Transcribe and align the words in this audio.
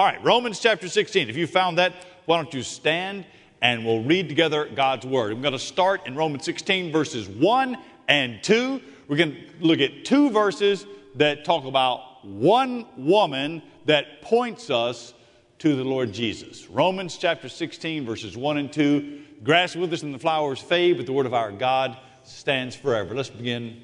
All 0.00 0.06
right, 0.06 0.24
Romans 0.24 0.58
chapter 0.58 0.88
16. 0.88 1.28
If 1.28 1.36
you 1.36 1.46
found 1.46 1.76
that, 1.76 1.92
why 2.24 2.38
don't 2.38 2.54
you 2.54 2.62
stand 2.62 3.26
and 3.60 3.84
we'll 3.84 4.02
read 4.02 4.30
together 4.30 4.64
God's 4.64 5.04
word. 5.04 5.30
I'm 5.30 5.42
going 5.42 5.52
to 5.52 5.58
start 5.58 6.06
in 6.06 6.16
Romans 6.16 6.42
16, 6.46 6.90
verses 6.90 7.28
1 7.28 7.76
and 8.08 8.42
2. 8.42 8.80
We're 9.08 9.16
going 9.18 9.34
to 9.34 9.42
look 9.60 9.78
at 9.80 10.06
two 10.06 10.30
verses 10.30 10.86
that 11.16 11.44
talk 11.44 11.66
about 11.66 12.24
one 12.24 12.86
woman 12.96 13.62
that 13.84 14.22
points 14.22 14.70
us 14.70 15.12
to 15.58 15.76
the 15.76 15.84
Lord 15.84 16.14
Jesus. 16.14 16.70
Romans 16.70 17.18
chapter 17.18 17.50
16, 17.50 18.06
verses 18.06 18.38
1 18.38 18.56
and 18.56 18.72
2. 18.72 19.20
Grass 19.44 19.76
withers 19.76 20.02
and 20.02 20.14
the 20.14 20.18
flowers 20.18 20.60
fade, 20.60 20.96
but 20.96 21.04
the 21.04 21.12
word 21.12 21.26
of 21.26 21.34
our 21.34 21.52
God 21.52 21.98
stands 22.22 22.74
forever. 22.74 23.14
Let's 23.14 23.28
begin 23.28 23.82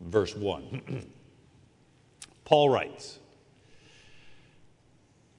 verse 0.00 0.34
1. 0.34 1.06
Paul 2.46 2.70
writes, 2.70 3.19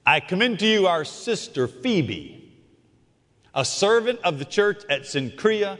I 0.04 0.18
commend 0.18 0.58
to 0.58 0.66
you 0.66 0.88
our 0.88 1.04
sister 1.04 1.68
Phoebe, 1.68 2.52
a 3.54 3.64
servant 3.64 4.18
of 4.24 4.40
the 4.40 4.44
church 4.44 4.82
at 4.90 5.02
Cenchrea, 5.02 5.78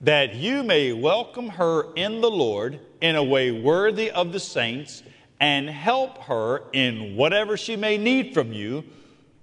that 0.00 0.34
you 0.34 0.64
may 0.64 0.92
welcome 0.92 1.50
her 1.50 1.92
in 1.94 2.20
the 2.22 2.30
Lord 2.30 2.80
in 3.00 3.14
a 3.14 3.22
way 3.22 3.52
worthy 3.52 4.10
of 4.10 4.32
the 4.32 4.40
saints 4.40 5.04
and 5.38 5.70
help 5.70 6.18
her 6.24 6.64
in 6.72 7.14
whatever 7.14 7.56
she 7.56 7.76
may 7.76 7.98
need 7.98 8.34
from 8.34 8.52
you, 8.52 8.82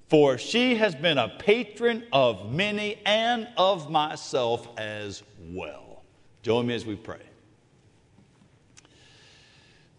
for 0.10 0.38
she 0.38 0.76
has 0.76 0.94
been 0.94 1.18
a 1.18 1.30
patron 1.40 2.04
of 2.12 2.52
many 2.52 3.00
and 3.06 3.48
of 3.56 3.90
myself 3.90 4.68
as 4.78 5.24
well. 5.40 6.04
Join 6.44 6.68
me 6.68 6.76
as 6.76 6.86
we 6.86 6.96
pray. 6.96 7.22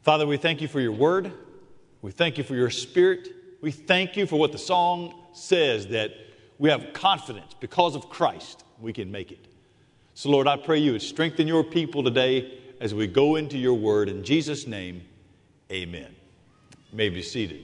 Father, 0.02 0.26
we 0.26 0.36
thank 0.36 0.60
you 0.60 0.68
for 0.68 0.80
your 0.80 0.92
word. 0.92 1.32
We 2.02 2.10
thank 2.10 2.36
you 2.36 2.44
for 2.44 2.54
your 2.54 2.70
spirit. 2.70 3.28
We 3.60 3.72
thank 3.72 4.16
you 4.16 4.26
for 4.26 4.38
what 4.38 4.52
the 4.52 4.58
song 4.58 5.14
says 5.32 5.88
that 5.88 6.12
we 6.58 6.70
have 6.70 6.92
confidence 6.92 7.54
because 7.58 7.96
of 7.96 8.08
Christ 8.08 8.64
we 8.80 8.92
can 8.92 9.10
make 9.10 9.32
it. 9.32 9.44
So, 10.14 10.30
Lord, 10.30 10.46
I 10.46 10.56
pray 10.56 10.78
you 10.78 10.92
would 10.92 11.02
strengthen 11.02 11.46
your 11.46 11.64
people 11.64 12.02
today 12.02 12.58
as 12.80 12.94
we 12.94 13.06
go 13.06 13.36
into 13.36 13.58
your 13.58 13.74
word. 13.74 14.08
In 14.08 14.24
Jesus' 14.24 14.66
name, 14.66 15.02
amen. 15.70 16.14
You 16.90 16.96
may 16.96 17.08
be 17.08 17.22
seated. 17.22 17.62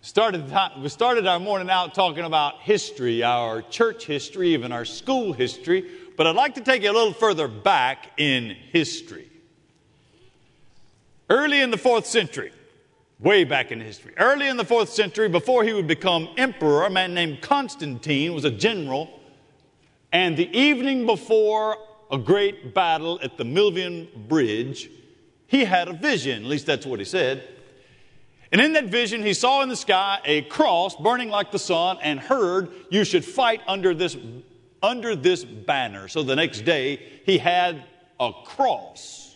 Started, 0.00 0.50
we 0.80 0.88
started 0.88 1.26
our 1.26 1.38
morning 1.38 1.68
out 1.68 1.94
talking 1.94 2.24
about 2.24 2.60
history, 2.60 3.22
our 3.22 3.62
church 3.62 4.06
history, 4.06 4.54
even 4.54 4.72
our 4.72 4.84
school 4.84 5.32
history, 5.34 5.90
but 6.16 6.26
I'd 6.26 6.36
like 6.36 6.54
to 6.54 6.62
take 6.62 6.82
you 6.82 6.90
a 6.90 6.92
little 6.92 7.12
further 7.12 7.48
back 7.48 8.12
in 8.16 8.56
history. 8.72 9.28
Early 11.28 11.60
in 11.60 11.70
the 11.70 11.76
fourth 11.76 12.06
century, 12.06 12.52
way 13.20 13.44
back 13.44 13.72
in 13.72 13.80
history, 13.80 14.14
early 14.16 14.48
in 14.48 14.56
the 14.56 14.64
fourth 14.64 14.88
century, 14.88 15.28
before 15.28 15.64
he 15.64 15.72
would 15.72 15.86
become 15.86 16.28
emperor, 16.36 16.84
a 16.84 16.90
man 16.90 17.14
named 17.14 17.40
Constantine 17.40 18.32
was 18.32 18.44
a 18.44 18.50
general, 18.50 19.20
and 20.12 20.36
the 20.36 20.48
evening 20.56 21.06
before 21.06 21.76
a 22.10 22.18
great 22.18 22.74
battle 22.74 23.18
at 23.22 23.36
the 23.36 23.44
Milvian 23.44 24.28
Bridge, 24.28 24.90
he 25.46 25.64
had 25.64 25.88
a 25.88 25.92
vision, 25.92 26.44
at 26.44 26.48
least 26.48 26.66
that's 26.66 26.86
what 26.86 26.98
he 26.98 27.04
said. 27.04 27.42
And 28.50 28.60
in 28.60 28.72
that 28.74 28.86
vision, 28.86 29.22
he 29.22 29.34
saw 29.34 29.62
in 29.62 29.68
the 29.68 29.76
sky 29.76 30.20
a 30.24 30.42
cross 30.42 30.96
burning 30.96 31.28
like 31.28 31.52
the 31.52 31.58
sun 31.58 31.98
and 32.02 32.18
heard, 32.18 32.70
You 32.90 33.04
should 33.04 33.24
fight 33.24 33.60
under 33.66 33.94
this, 33.94 34.16
under 34.82 35.14
this 35.14 35.44
banner. 35.44 36.08
So 36.08 36.22
the 36.22 36.36
next 36.36 36.62
day, 36.62 37.20
he 37.26 37.36
had 37.36 37.84
a 38.18 38.32
cross 38.44 39.27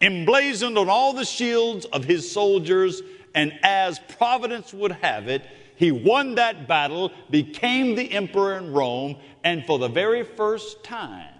emblazoned 0.00 0.78
on 0.78 0.88
all 0.88 1.12
the 1.12 1.24
shields 1.24 1.84
of 1.86 2.04
his 2.04 2.30
soldiers. 2.30 3.02
And 3.34 3.52
as 3.62 3.98
providence 3.98 4.72
would 4.72 4.92
have 4.92 5.28
it, 5.28 5.44
he 5.76 5.92
won 5.92 6.34
that 6.34 6.66
battle, 6.66 7.12
became 7.30 7.94
the 7.94 8.10
emperor 8.10 8.56
in 8.56 8.72
Rome, 8.72 9.16
and 9.44 9.64
for 9.64 9.78
the 9.78 9.88
very 9.88 10.24
first 10.24 10.82
time, 10.82 11.34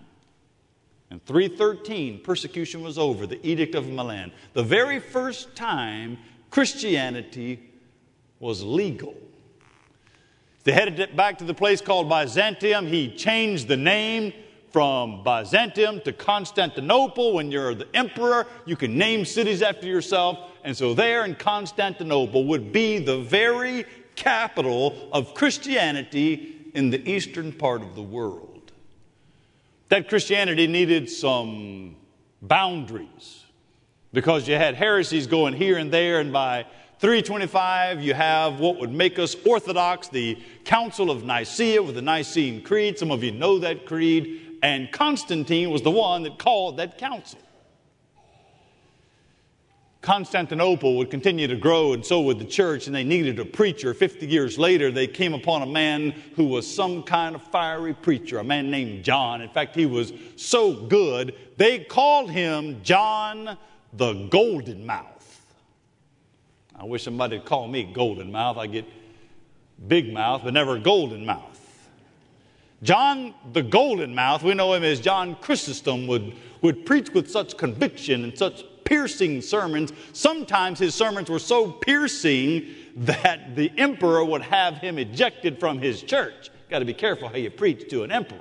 in 1.11 1.19
313, 1.21 2.21
persecution 2.21 2.83
was 2.83 2.99
over, 2.99 3.27
the 3.27 3.45
Edict 3.45 3.75
of 3.75 3.89
Milan. 3.89 4.31
The 4.53 4.63
very 4.63 5.01
first 5.01 5.57
time 5.57 6.19
Christianity 6.51 7.61
was 8.39 8.63
legal. 8.63 9.17
They 10.65 10.73
headed 10.73 11.17
back 11.17 11.39
to 11.39 11.45
the 11.45 11.55
place 11.55 11.81
called 11.81 12.09
Byzantium. 12.09 12.87
He 12.87 13.11
changed 13.17 13.69
the 13.69 13.77
name 13.77 14.33
from 14.71 15.23
Byzantium 15.23 16.01
to 16.03 16.13
Constantinople. 16.13 17.35
When 17.35 17.51
you're 17.51 17.75
the 17.75 17.89
emperor, 17.95 18.47
you 18.67 18.77
can 18.77 18.97
name 18.99 19.25
cities 19.25 19.63
after 19.63 19.87
yourself. 19.87 20.39
And 20.65 20.77
so, 20.77 20.95
there 20.95 21.25
in 21.25 21.35
Constantinople 21.35 22.45
would 22.47 22.73
be 22.73 22.99
the 22.99 23.19
very 23.19 23.87
capital 24.17 25.09
of 25.13 25.35
Christianity 25.35 26.57
in 26.75 26.91
the 26.91 27.11
eastern 27.11 27.53
part 27.53 27.83
of 27.83 27.95
the 27.95 28.03
world. 28.03 28.73
That 29.89 30.09
Christianity 30.09 30.67
needed 30.67 31.09
some 31.09 31.97
boundaries 32.43 33.45
because 34.13 34.49
you 34.49 34.55
had 34.57 34.75
heresies 34.75 35.27
going 35.27 35.55
here 35.55 35.79
and 35.79 35.91
there, 35.91 36.21
and 36.21 36.33
by 36.33 36.67
325, 37.01 38.03
you 38.03 38.13
have 38.13 38.59
what 38.59 38.81
would 38.81 38.93
make 38.93 39.21
us 39.21 39.37
Orthodox, 39.47 40.09
the 40.09 40.37
Council 40.65 41.11
of 41.11 41.25
Nicaea 41.25 41.81
with 41.81 41.95
the 41.95 42.03
Nicene 42.03 42.63
Creed. 42.63 42.99
Some 42.99 43.13
of 43.13 43.23
you 43.23 43.31
know 43.31 43.61
that 43.61 43.87
creed 43.87 44.48
and 44.63 44.91
Constantine 44.93 45.71
was 45.71 45.83
the 45.83 45.91
one 45.91 46.23
that 46.25 46.39
called 46.39 46.77
that 46.79 46.99
council. 46.99 47.39
Constantinople 50.01 50.97
would 50.97 51.11
continue 51.11 51.49
to 51.49 51.57
grow, 51.57 51.93
and 51.93 52.07
so 52.07 52.21
would 52.21 52.39
the 52.39 52.45
church, 52.45 52.87
and 52.87 52.95
they 52.95 53.05
needed 53.05 53.39
a 53.41 53.45
preacher. 53.45 53.93
Fifty 53.93 54.27
years 54.27 54.57
later, 54.59 54.91
they 54.91 55.07
came 55.07 55.35
upon 55.35 55.63
a 55.63 55.67
man 55.67 56.13
who 56.37 56.47
was 56.47 56.73
some 56.73 57.03
kind 57.03 57.35
of 57.35 57.43
fiery 57.43 57.95
preacher, 57.95 58.39
a 58.39 58.45
man 58.45 58.71
named 58.71 59.05
John. 59.05 59.43
In 59.43 59.51
fact, 59.51 59.75
he 59.75 59.87
was 59.87 60.13
so 60.37 60.73
good, 60.73 61.35
they 61.57 61.81
called 61.81 62.31
him 62.31 62.81
John 62.83 63.59
the 63.93 64.29
Golden 64.31 64.87
Mouth. 64.87 65.15
I 66.79 66.85
wish 66.85 67.03
somebody 67.03 67.39
would 67.39 67.47
call 67.47 67.67
me 67.67 67.83
Golden 67.83 68.31
Mouth. 68.31 68.57
I 68.57 68.69
get 68.69 68.85
big 69.89 70.13
mouth, 70.13 70.43
but 70.45 70.55
never 70.55 70.79
golden 70.79 71.27
mouth. 71.27 71.58
John 72.83 73.35
the 73.53 73.63
Golden 73.63 74.15
Mouth, 74.15 74.43
we 74.43 74.55
know 74.55 74.73
him 74.73 74.85
as 74.85 75.01
John 75.01 75.35
Chrysostom, 75.37 76.07
would, 76.07 76.35
would 76.63 76.87
preach 76.87 77.11
with 77.11 77.31
such 77.31 77.57
conviction 77.57 78.25
and 78.25 78.39
such 78.39 78.63
piercing 78.85 79.43
sermons. 79.43 79.93
Sometimes 80.13 80.79
his 80.79 80.95
sermons 80.95 81.29
were 81.29 81.41
so 81.41 81.71
piercing 81.71 82.67
that 82.97 83.57
the 83.57 83.71
emperor 83.77 84.25
would 84.25 84.43
have 84.43 84.79
him 84.79 84.99
ejected 84.99 85.59
from 85.59 85.81
his 85.81 86.03
church. 86.03 86.51
Got 86.71 86.79
to 86.79 86.85
be 86.85 86.95
careful 86.95 87.29
how 87.29 87.37
you 87.37 87.51
preach 87.51 87.89
to 87.91 88.05
an 88.05 88.13
emperor. 88.13 88.39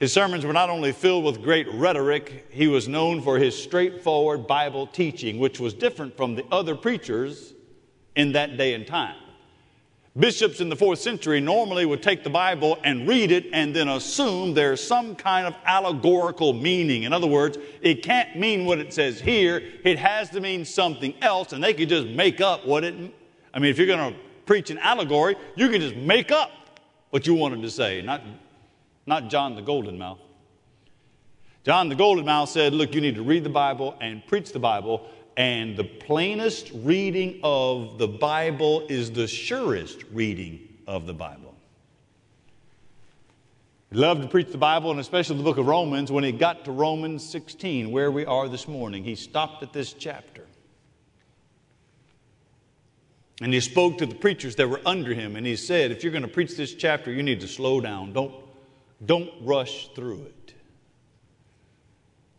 His 0.00 0.12
sermons 0.12 0.44
were 0.44 0.52
not 0.52 0.68
only 0.68 0.90
filled 0.90 1.24
with 1.24 1.42
great 1.42 1.72
rhetoric, 1.72 2.48
he 2.50 2.66
was 2.66 2.88
known 2.88 3.20
for 3.22 3.38
his 3.38 3.56
straightforward 3.56 4.48
Bible 4.48 4.88
teaching, 4.88 5.38
which 5.38 5.60
was 5.60 5.74
different 5.74 6.16
from 6.16 6.34
the 6.34 6.44
other 6.50 6.74
preachers 6.74 7.54
in 8.16 8.32
that 8.32 8.56
day 8.56 8.74
and 8.74 8.84
time. 8.84 9.21
Bishops 10.18 10.60
in 10.60 10.68
the 10.68 10.76
fourth 10.76 10.98
century 10.98 11.40
normally 11.40 11.86
would 11.86 12.02
take 12.02 12.22
the 12.22 12.28
Bible 12.28 12.78
and 12.84 13.08
read 13.08 13.32
it 13.32 13.46
and 13.54 13.74
then 13.74 13.88
assume 13.88 14.52
there's 14.52 14.82
some 14.82 15.16
kind 15.16 15.46
of 15.46 15.54
allegorical 15.64 16.52
meaning. 16.52 17.04
In 17.04 17.14
other 17.14 17.26
words, 17.26 17.56
it 17.80 18.02
can't 18.02 18.36
mean 18.36 18.66
what 18.66 18.78
it 18.78 18.92
says 18.92 19.18
here, 19.20 19.62
it 19.84 19.98
has 19.98 20.28
to 20.30 20.40
mean 20.40 20.66
something 20.66 21.14
else, 21.22 21.54
and 21.54 21.64
they 21.64 21.72
could 21.72 21.88
just 21.88 22.08
make 22.08 22.42
up 22.42 22.66
what 22.66 22.84
it. 22.84 22.94
I 23.54 23.58
mean, 23.58 23.70
if 23.70 23.78
you're 23.78 23.86
going 23.86 24.12
to 24.12 24.18
preach 24.44 24.68
an 24.68 24.78
allegory, 24.78 25.34
you 25.56 25.70
can 25.70 25.80
just 25.80 25.96
make 25.96 26.30
up 26.30 26.50
what 27.08 27.26
you 27.26 27.32
wanted 27.32 27.62
to 27.62 27.70
say, 27.70 28.02
not, 28.02 28.22
not 29.06 29.30
John 29.30 29.56
the 29.56 29.62
Golden 29.62 29.98
Mouth. 29.98 30.18
John 31.64 31.88
the 31.88 31.94
Golden 31.94 32.26
Mouth 32.26 32.50
said, 32.50 32.74
Look, 32.74 32.94
you 32.94 33.00
need 33.00 33.14
to 33.14 33.22
read 33.22 33.44
the 33.44 33.50
Bible 33.50 33.96
and 34.00 34.26
preach 34.26 34.52
the 34.52 34.58
Bible 34.58 35.08
and 35.36 35.76
the 35.76 35.84
plainest 35.84 36.70
reading 36.74 37.40
of 37.42 37.98
the 37.98 38.08
Bible 38.08 38.86
is 38.88 39.10
the 39.10 39.26
surest 39.26 40.04
reading 40.12 40.68
of 40.86 41.06
the 41.06 41.14
Bible. 41.14 41.54
He 43.90 43.98
loved 43.98 44.22
to 44.22 44.28
preach 44.28 44.50
the 44.50 44.58
Bible, 44.58 44.90
and 44.90 45.00
especially 45.00 45.36
the 45.36 45.42
book 45.42 45.58
of 45.58 45.66
Romans. 45.66 46.10
When 46.10 46.24
he 46.24 46.32
got 46.32 46.64
to 46.64 46.72
Romans 46.72 47.28
16, 47.28 47.90
where 47.90 48.10
we 48.10 48.24
are 48.24 48.48
this 48.48 48.66
morning, 48.66 49.04
he 49.04 49.14
stopped 49.14 49.62
at 49.62 49.72
this 49.72 49.92
chapter. 49.92 50.46
And 53.42 53.52
he 53.52 53.60
spoke 53.60 53.98
to 53.98 54.06
the 54.06 54.14
preachers 54.14 54.56
that 54.56 54.68
were 54.68 54.80
under 54.86 55.12
him, 55.12 55.36
and 55.36 55.46
he 55.46 55.56
said, 55.56 55.90
If 55.90 56.02
you're 56.02 56.12
going 56.12 56.22
to 56.22 56.28
preach 56.28 56.56
this 56.56 56.74
chapter, 56.74 57.12
you 57.12 57.22
need 57.22 57.40
to 57.40 57.48
slow 57.48 57.80
down. 57.80 58.12
Don't, 58.12 58.34
don't 59.04 59.30
rush 59.42 59.88
through 59.94 60.22
it. 60.22 60.54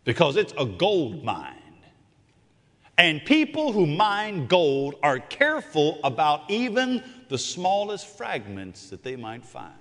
Because 0.05 0.37
it's 0.37 0.53
a 0.57 0.65
gold 0.65 1.23
mine. 1.23 1.62
And 2.97 3.23
people 3.25 3.71
who 3.71 3.85
mine 3.85 4.47
gold 4.47 4.95
are 5.01 5.19
careful 5.19 5.99
about 6.03 6.49
even 6.49 7.03
the 7.29 7.37
smallest 7.37 8.05
fragments 8.05 8.89
that 8.89 9.03
they 9.03 9.15
might 9.15 9.43
find. 9.43 9.73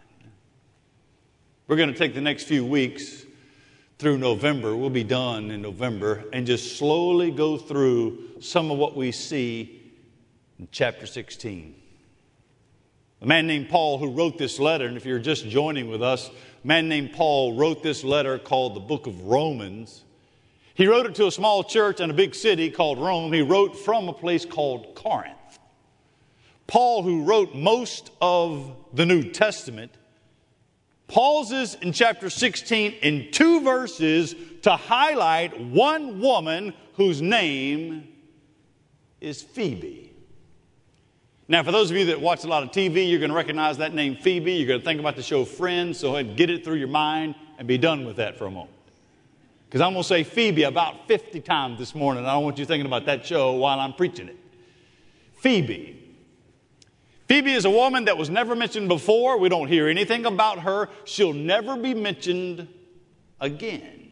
We're 1.66 1.76
going 1.76 1.92
to 1.92 1.98
take 1.98 2.14
the 2.14 2.20
next 2.20 2.44
few 2.44 2.64
weeks 2.64 3.24
through 3.98 4.18
November, 4.18 4.74
we'll 4.74 4.90
be 4.90 5.04
done 5.04 5.52
in 5.52 5.62
November, 5.62 6.24
and 6.32 6.44
just 6.44 6.76
slowly 6.76 7.30
go 7.30 7.56
through 7.56 8.40
some 8.40 8.70
of 8.70 8.76
what 8.76 8.96
we 8.96 9.12
see 9.12 9.80
in 10.58 10.66
chapter 10.72 11.06
16. 11.06 11.74
A 13.20 13.26
man 13.26 13.46
named 13.46 13.68
Paul 13.68 13.98
who 13.98 14.10
wrote 14.10 14.38
this 14.38 14.58
letter, 14.58 14.86
and 14.86 14.96
if 14.96 15.06
you're 15.06 15.20
just 15.20 15.48
joining 15.48 15.88
with 15.88 16.02
us, 16.02 16.28
a 16.28 16.66
man 16.66 16.88
named 16.88 17.12
Paul 17.12 17.54
wrote 17.54 17.82
this 17.82 18.02
letter 18.02 18.38
called 18.38 18.74
the 18.74 18.80
book 18.80 19.06
of 19.06 19.22
Romans. 19.22 20.02
He 20.74 20.86
wrote 20.86 21.06
it 21.06 21.14
to 21.16 21.26
a 21.26 21.32
small 21.32 21.64
church 21.64 22.00
in 22.00 22.10
a 22.10 22.14
big 22.14 22.34
city 22.34 22.70
called 22.70 22.98
Rome. 22.98 23.32
He 23.32 23.42
wrote 23.42 23.76
from 23.76 24.08
a 24.08 24.12
place 24.12 24.44
called 24.44 24.94
Corinth. 24.94 25.36
Paul, 26.66 27.02
who 27.02 27.24
wrote 27.24 27.54
most 27.54 28.10
of 28.20 28.74
the 28.94 29.04
New 29.04 29.30
Testament, 29.30 29.92
pauses 31.08 31.74
in 31.74 31.92
chapter 31.92 32.30
16 32.30 32.92
in 33.02 33.30
two 33.30 33.60
verses 33.60 34.34
to 34.62 34.76
highlight 34.76 35.60
one 35.60 36.20
woman 36.20 36.72
whose 36.94 37.20
name 37.20 38.08
is 39.20 39.42
Phoebe. 39.42 40.12
Now, 41.48 41.62
for 41.62 41.72
those 41.72 41.90
of 41.90 41.96
you 41.98 42.06
that 42.06 42.20
watch 42.20 42.44
a 42.44 42.46
lot 42.46 42.62
of 42.62 42.70
TV, 42.70 43.10
you're 43.10 43.18
going 43.18 43.30
to 43.30 43.36
recognize 43.36 43.76
that 43.78 43.92
name 43.92 44.16
Phoebe. 44.16 44.52
You're 44.52 44.68
going 44.68 44.80
to 44.80 44.84
think 44.84 45.00
about 45.00 45.16
the 45.16 45.22
show 45.22 45.44
Friends, 45.44 45.98
so 45.98 46.22
get 46.22 46.48
it 46.48 46.64
through 46.64 46.76
your 46.76 46.88
mind 46.88 47.34
and 47.58 47.68
be 47.68 47.76
done 47.76 48.06
with 48.06 48.16
that 48.16 48.38
for 48.38 48.46
a 48.46 48.50
moment. 48.50 48.70
Because 49.72 49.80
I'm 49.80 49.94
going 49.94 50.02
to 50.02 50.06
say 50.06 50.22
Phoebe 50.22 50.64
about 50.64 51.08
50 51.08 51.40
times 51.40 51.78
this 51.78 51.94
morning. 51.94 52.26
I 52.26 52.34
don't 52.34 52.44
want 52.44 52.58
you 52.58 52.66
thinking 52.66 52.84
about 52.84 53.06
that 53.06 53.24
show 53.24 53.52
while 53.52 53.80
I'm 53.80 53.94
preaching 53.94 54.28
it. 54.28 54.36
Phoebe. 55.38 55.98
Phoebe 57.26 57.52
is 57.52 57.64
a 57.64 57.70
woman 57.70 58.04
that 58.04 58.18
was 58.18 58.28
never 58.28 58.54
mentioned 58.54 58.88
before. 58.88 59.38
We 59.38 59.48
don't 59.48 59.68
hear 59.68 59.88
anything 59.88 60.26
about 60.26 60.58
her. 60.58 60.90
She'll 61.06 61.32
never 61.32 61.74
be 61.78 61.94
mentioned 61.94 62.68
again. 63.40 64.10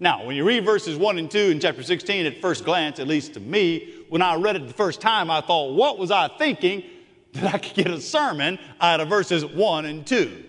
Now, 0.00 0.26
when 0.26 0.36
you 0.36 0.44
read 0.44 0.66
verses 0.66 0.98
1 0.98 1.16
and 1.16 1.30
2 1.30 1.38
in 1.38 1.60
chapter 1.60 1.82
16, 1.82 2.26
at 2.26 2.42
first 2.42 2.66
glance, 2.66 3.00
at 3.00 3.08
least 3.08 3.32
to 3.34 3.40
me, 3.40 3.94
when 4.10 4.20
I 4.20 4.34
read 4.34 4.56
it 4.56 4.68
the 4.68 4.74
first 4.74 5.00
time, 5.00 5.30
I 5.30 5.40
thought, 5.40 5.76
what 5.76 5.96
was 5.96 6.10
I 6.10 6.28
thinking 6.36 6.84
that 7.32 7.54
I 7.54 7.56
could 7.56 7.72
get 7.72 7.90
a 7.90 8.02
sermon 8.02 8.58
out 8.82 9.00
of 9.00 9.08
verses 9.08 9.46
1 9.46 9.86
and 9.86 10.06
2? 10.06 10.44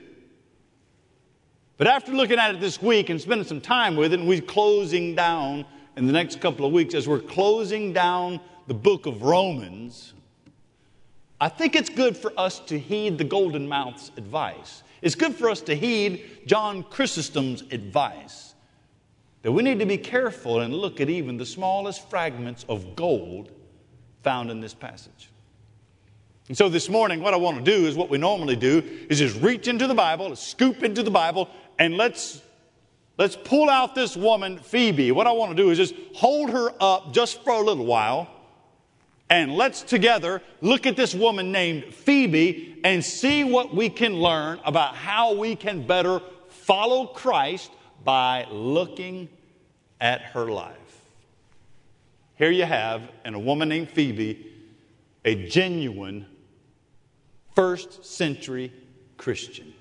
But 1.80 1.88
after 1.88 2.12
looking 2.12 2.40
at 2.40 2.54
it 2.54 2.60
this 2.60 2.82
week 2.82 3.10
and 3.10 3.22
spending 3.22 3.48
some 3.48 3.62
time 3.62 3.96
with 3.96 4.12
it, 4.12 4.20
and 4.20 4.28
we're 4.28 4.42
closing 4.42 5.16
down 5.16 5.66
in 5.96 6.08
the 6.08 6.12
next 6.12 6.42
couple 6.42 6.66
of 6.66 6.74
weeks, 6.74 6.94
as 6.94 7.08
we're 7.08 7.22
closing 7.22 7.94
down 7.94 8.42
the 8.68 8.74
book 8.74 9.06
of 9.06 9.22
Romans, 9.24 10.14
I 11.40 11.48
think 11.48 11.78
it's 11.78 11.90
good 11.90 12.18
for 12.18 12.34
us 12.38 12.60
to 12.66 12.78
heed 12.78 13.18
the 13.18 13.24
Golden 13.24 13.66
Mouth's 13.66 14.12
advice. 14.18 14.84
It's 15.02 15.16
good 15.16 15.34
for 15.34 15.50
us 15.50 15.62
to 15.62 15.76
heed 15.76 16.42
John 16.46 16.84
Chrysostom's 16.84 17.62
advice 17.72 18.56
that 19.44 19.54
we 19.54 19.64
need 19.64 19.80
to 19.80 19.86
be 19.86 19.98
careful 19.98 20.60
and 20.60 20.74
look 20.74 21.00
at 21.00 21.10
even 21.10 21.38
the 21.38 21.46
smallest 21.46 22.10
fragments 22.10 22.66
of 22.68 22.98
gold 22.98 23.52
found 24.22 24.52
in 24.52 24.60
this 24.60 24.74
passage. 24.74 25.30
And 26.50 26.58
so 26.58 26.68
this 26.68 26.90
morning, 26.90 27.22
what 27.22 27.36
I 27.36 27.38
want 27.38 27.64
to 27.64 27.64
do 27.64 27.86
is 27.86 27.96
what 27.96 28.10
we 28.10 28.18
normally 28.18 28.56
do 28.56 28.84
is 29.08 29.20
just 29.20 29.40
reach 29.40 29.68
into 29.68 29.86
the 29.86 29.94
Bible, 29.94 30.36
scoop 30.36 30.84
into 30.84 31.04
the 31.04 31.12
Bible, 31.12 31.48
and 31.80 31.96
let's 31.96 32.42
let's 33.18 33.36
pull 33.36 33.70
out 33.70 33.96
this 33.96 34.16
woman, 34.16 34.60
Phoebe. 34.60 35.12
What 35.12 35.26
I 35.26 35.32
want 35.32 35.56
to 35.56 35.64
do 35.64 35.72
is 35.72 35.78
just 35.78 35.96
hold 36.14 36.52
her 36.52 36.70
up 36.80 37.14
just 37.14 37.44
for 37.44 37.54
a 37.54 37.62
little 37.62 37.86
while, 37.86 38.30
and 39.30 39.56
let's 39.56 39.82
together 39.82 40.44
look 40.62 40.86
at 40.86 40.96
this 40.96 41.16
woman 41.16 41.52
named 41.52 41.94
Phoebe 41.94 42.82
and 42.84 43.04
see 43.04 43.44
what 43.44 43.74
we 43.74 43.90
can 43.90 44.14
learn 44.16 44.60
about 44.64 44.96
how 44.96 45.34
we 45.34 45.56
can 45.56 45.88
better 45.88 46.22
follow 46.50 47.08
Christ 47.08 47.72
by 48.04 48.46
looking 48.52 49.30
at 50.00 50.22
her 50.22 50.46
life. 50.46 50.76
Here 52.38 52.52
you 52.52 52.64
have, 52.64 53.02
in 53.26 53.34
a 53.34 53.40
woman 53.40 53.68
named 53.70 53.90
Phoebe, 53.90 54.46
a 55.26 55.48
genuine 55.48 56.26
first 57.54 58.06
century 58.06 58.72
Christian. 59.18 59.74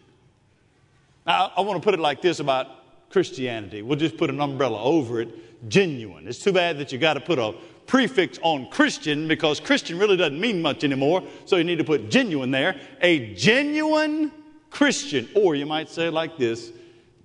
Now, 1.28 1.52
I 1.58 1.60
want 1.60 1.80
to 1.80 1.84
put 1.84 1.92
it 1.92 2.00
like 2.00 2.22
this 2.22 2.40
about 2.40 2.68
Christianity. 3.10 3.82
We'll 3.82 3.98
just 3.98 4.16
put 4.16 4.30
an 4.30 4.40
umbrella 4.40 4.82
over 4.82 5.20
it 5.20 5.68
genuine. 5.68 6.26
It's 6.26 6.42
too 6.42 6.54
bad 6.54 6.78
that 6.78 6.90
you 6.90 6.96
got 6.96 7.14
to 7.14 7.20
put 7.20 7.38
a 7.38 7.54
prefix 7.86 8.38
on 8.40 8.70
Christian 8.70 9.28
because 9.28 9.60
Christian 9.60 9.98
really 9.98 10.16
doesn't 10.16 10.40
mean 10.40 10.62
much 10.62 10.84
anymore, 10.84 11.22
so 11.44 11.56
you 11.56 11.64
need 11.64 11.76
to 11.76 11.84
put 11.84 12.08
genuine 12.08 12.50
there. 12.50 12.80
A 13.02 13.34
genuine 13.34 14.32
Christian, 14.70 15.28
or 15.34 15.54
you 15.54 15.66
might 15.66 15.90
say 15.90 16.06
it 16.06 16.12
like 16.12 16.38
this 16.38 16.72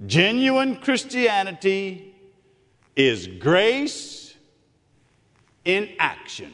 Genuine 0.05 0.75
Christianity 0.81 2.13
is 2.97 3.27
grace 3.27 4.35
in 5.63 5.89
action. 5.97 6.51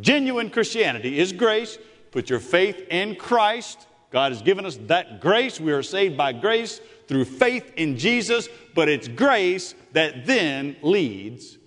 Genuine 0.00 0.48
Christianity 0.48 1.18
is 1.18 1.32
grace. 1.32 1.76
Put 2.12 2.30
your 2.30 2.38
faith 2.38 2.86
in 2.88 3.16
Christ. 3.16 3.88
God 4.10 4.32
has 4.32 4.42
given 4.42 4.64
us 4.64 4.78
that 4.86 5.20
grace. 5.20 5.60
We 5.60 5.72
are 5.72 5.82
saved 5.82 6.16
by 6.16 6.32
grace 6.32 6.80
through 7.06 7.24
faith 7.24 7.72
in 7.76 7.98
Jesus, 7.98 8.48
but 8.74 8.88
it's 8.88 9.08
grace 9.08 9.74
that 9.92 10.26
then 10.26 10.76
leads 10.82 11.58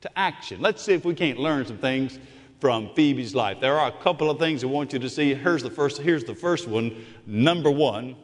to 0.00 0.18
action. 0.18 0.60
Let's 0.60 0.82
see 0.82 0.92
if 0.92 1.04
we 1.04 1.14
can't 1.14 1.38
learn 1.38 1.66
some 1.66 1.78
things 1.78 2.18
from 2.60 2.90
Phoebe's 2.94 3.34
life. 3.34 3.58
There 3.60 3.78
are 3.78 3.88
a 3.88 4.02
couple 4.02 4.30
of 4.30 4.38
things 4.38 4.62
I 4.62 4.68
want 4.68 4.92
you 4.92 4.98
to 5.00 5.10
see. 5.10 5.34
Here's 5.34 5.62
the 5.62 5.70
first, 5.70 5.98
here's 5.98 6.24
the 6.24 6.34
first 6.34 6.68
one. 6.68 7.04
Number 7.26 7.70
one, 7.70 8.16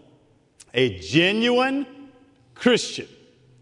a 0.74 0.98
genuine 0.98 1.86
Christian. 2.54 3.08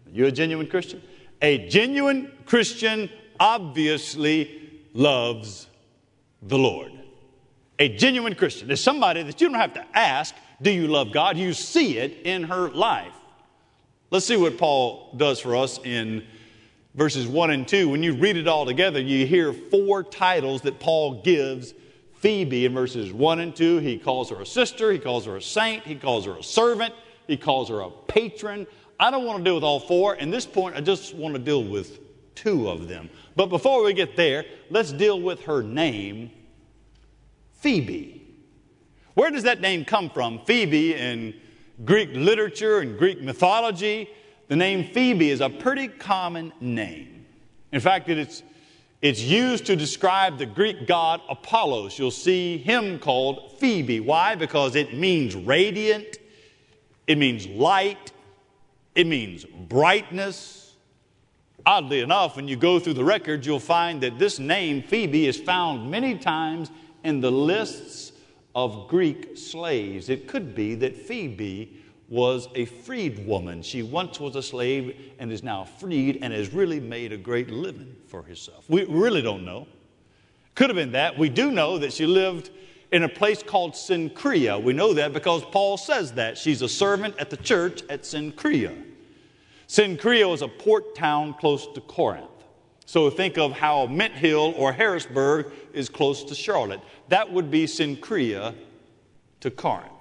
Are 0.05 0.11
you 0.11 0.25
a 0.25 0.31
genuine 0.31 0.67
Christian? 0.67 1.01
A 1.41 1.67
genuine 1.67 2.31
Christian 2.45 3.09
obviously 3.39 4.81
loves 4.93 5.67
the 6.41 6.57
Lord. 6.57 6.96
A 7.79 7.89
genuine 7.89 8.35
Christian 8.35 8.71
is 8.71 8.83
somebody 8.83 9.23
that 9.23 9.39
you 9.39 9.49
don't 9.49 9.59
have 9.59 9.73
to 9.75 9.85
ask, 9.93 10.33
Do 10.61 10.71
you 10.71 10.87
love 10.87 11.11
God? 11.11 11.37
You 11.37 11.53
see 11.53 11.97
it 11.97 12.25
in 12.25 12.43
her 12.43 12.69
life. 12.69 13.13
Let's 14.09 14.25
see 14.25 14.37
what 14.37 14.57
Paul 14.57 15.13
does 15.17 15.39
for 15.39 15.55
us 15.55 15.79
in 15.83 16.25
verses 16.95 17.27
1 17.27 17.51
and 17.51 17.67
2. 17.67 17.89
When 17.89 18.01
you 18.01 18.15
read 18.15 18.37
it 18.37 18.47
all 18.47 18.65
together, 18.65 19.01
you 19.01 19.27
hear 19.27 19.53
four 19.53 20.01
titles 20.01 20.61
that 20.61 20.79
Paul 20.79 21.21
gives 21.21 21.73
Phoebe 22.19 22.65
in 22.65 22.73
verses 22.73 23.13
1 23.13 23.39
and 23.39 23.55
2. 23.55 23.77
He 23.79 23.97
calls 23.97 24.29
her 24.29 24.41
a 24.41 24.45
sister, 24.45 24.91
he 24.91 24.97
calls 24.97 25.25
her 25.25 25.35
a 25.35 25.41
saint, 25.41 25.83
he 25.83 25.95
calls 25.95 26.25
her 26.25 26.37
a 26.37 26.43
servant, 26.43 26.93
he 27.27 27.37
calls 27.37 27.69
her 27.69 27.81
a 27.81 27.91
patron, 28.07 28.65
I 28.99 29.11
don't 29.11 29.25
want 29.25 29.39
to 29.39 29.43
deal 29.43 29.55
with 29.55 29.63
all 29.63 29.79
four. 29.79 30.15
In 30.15 30.31
this 30.31 30.45
point, 30.45 30.75
I 30.75 30.81
just 30.81 31.13
want 31.13 31.35
to 31.35 31.39
deal 31.39 31.63
with 31.63 31.99
two 32.35 32.69
of 32.69 32.87
them. 32.87 33.09
But 33.35 33.47
before 33.47 33.83
we 33.83 33.93
get 33.93 34.15
there, 34.15 34.45
let's 34.69 34.91
deal 34.91 35.21
with 35.21 35.41
her 35.41 35.61
name, 35.61 36.31
Phoebe. 37.67 38.21
Where 39.15 39.29
does 39.29 39.43
that 39.43 39.59
name 39.59 39.83
come 39.83 40.09
from? 40.09 40.39
Phoebe 40.45 40.95
in 40.95 41.33
Greek 41.83 42.11
literature 42.13 42.79
and 42.79 42.97
Greek 42.97 43.21
mythology, 43.21 44.09
the 44.47 44.55
name 44.55 44.85
Phoebe 44.93 45.29
is 45.29 45.41
a 45.41 45.49
pretty 45.49 45.89
common 45.89 46.53
name. 46.61 47.25
In 47.73 47.81
fact, 47.81 48.07
it's, 48.07 48.41
it's 49.01 49.19
used 49.19 49.65
to 49.65 49.75
describe 49.75 50.37
the 50.37 50.45
Greek 50.45 50.87
god 50.87 51.19
Apollos. 51.27 51.99
You'll 51.99 52.09
see 52.09 52.57
him 52.57 52.99
called 52.99 53.59
Phoebe. 53.59 53.99
Why? 53.99 54.35
Because 54.35 54.75
it 54.77 54.93
means 54.93 55.35
radiant, 55.35 56.19
it 57.05 57.17
means 57.17 57.47
light, 57.47 58.13
it 58.95 59.07
means 59.07 59.43
brightness. 59.43 60.73
Oddly 61.65 61.99
enough, 61.99 62.37
when 62.37 62.47
you 62.47 62.55
go 62.55 62.79
through 62.79 62.93
the 62.93 63.03
records, 63.03 63.45
you'll 63.45 63.59
find 63.59 63.99
that 64.03 64.17
this 64.17 64.39
name, 64.39 64.81
Phoebe, 64.81 65.27
is 65.27 65.37
found 65.37 65.91
many 65.91 66.17
times 66.17 66.71
in 67.07 67.21
the 67.21 67.31
lists 67.31 68.11
of 68.53 68.89
Greek 68.89 69.37
slaves. 69.37 70.09
It 70.09 70.27
could 70.27 70.53
be 70.53 70.75
that 70.75 70.93
Phoebe 70.93 71.81
was 72.09 72.49
a 72.53 72.65
freed 72.65 73.25
woman. 73.25 73.61
She 73.61 73.81
once 73.81 74.19
was 74.19 74.35
a 74.35 74.43
slave 74.43 75.13
and 75.17 75.31
is 75.31 75.41
now 75.41 75.63
freed 75.63 76.19
and 76.21 76.33
has 76.33 76.51
really 76.51 76.81
made 76.81 77.13
a 77.13 77.17
great 77.17 77.49
living 77.49 77.95
for 78.07 78.23
herself. 78.23 78.69
We 78.69 78.83
really 78.83 79.21
don't 79.21 79.45
know. 79.45 79.67
Could 80.53 80.69
have 80.69 80.75
been 80.75 80.91
that. 80.91 81.17
We 81.17 81.29
do 81.29 81.49
know 81.49 81.77
that 81.77 81.93
she 81.93 82.05
lived 82.05 82.49
in 82.91 83.03
a 83.03 83.09
place 83.09 83.41
called 83.41 83.71
Cenchrea. 83.71 84.61
We 84.61 84.73
know 84.73 84.93
that 84.93 85.13
because 85.13 85.45
Paul 85.45 85.77
says 85.77 86.11
that. 86.13 86.37
She's 86.37 86.61
a 86.61 86.67
servant 86.67 87.15
at 87.19 87.29
the 87.29 87.37
church 87.37 87.83
at 87.89 88.01
Cenchrea. 88.01 88.83
Cenchrea 89.69 90.29
was 90.29 90.41
a 90.41 90.49
port 90.49 90.93
town 90.93 91.35
close 91.35 91.67
to 91.73 91.79
Corinth. 91.79 92.36
So 92.87 93.09
think 93.09 93.37
of 93.37 93.51
how 93.51 93.85
Mint 93.87 94.13
Hill 94.13 94.53
or 94.55 94.71
Harrisburg 94.71 95.51
is 95.73 95.89
close 95.89 96.23
to 96.23 96.33
Charlotte. 96.33 96.79
That 97.09 97.29
would 97.33 97.51
be 97.51 97.65
Cenchrea 97.65 98.55
to 99.41 99.51
Corinth. 99.51 99.91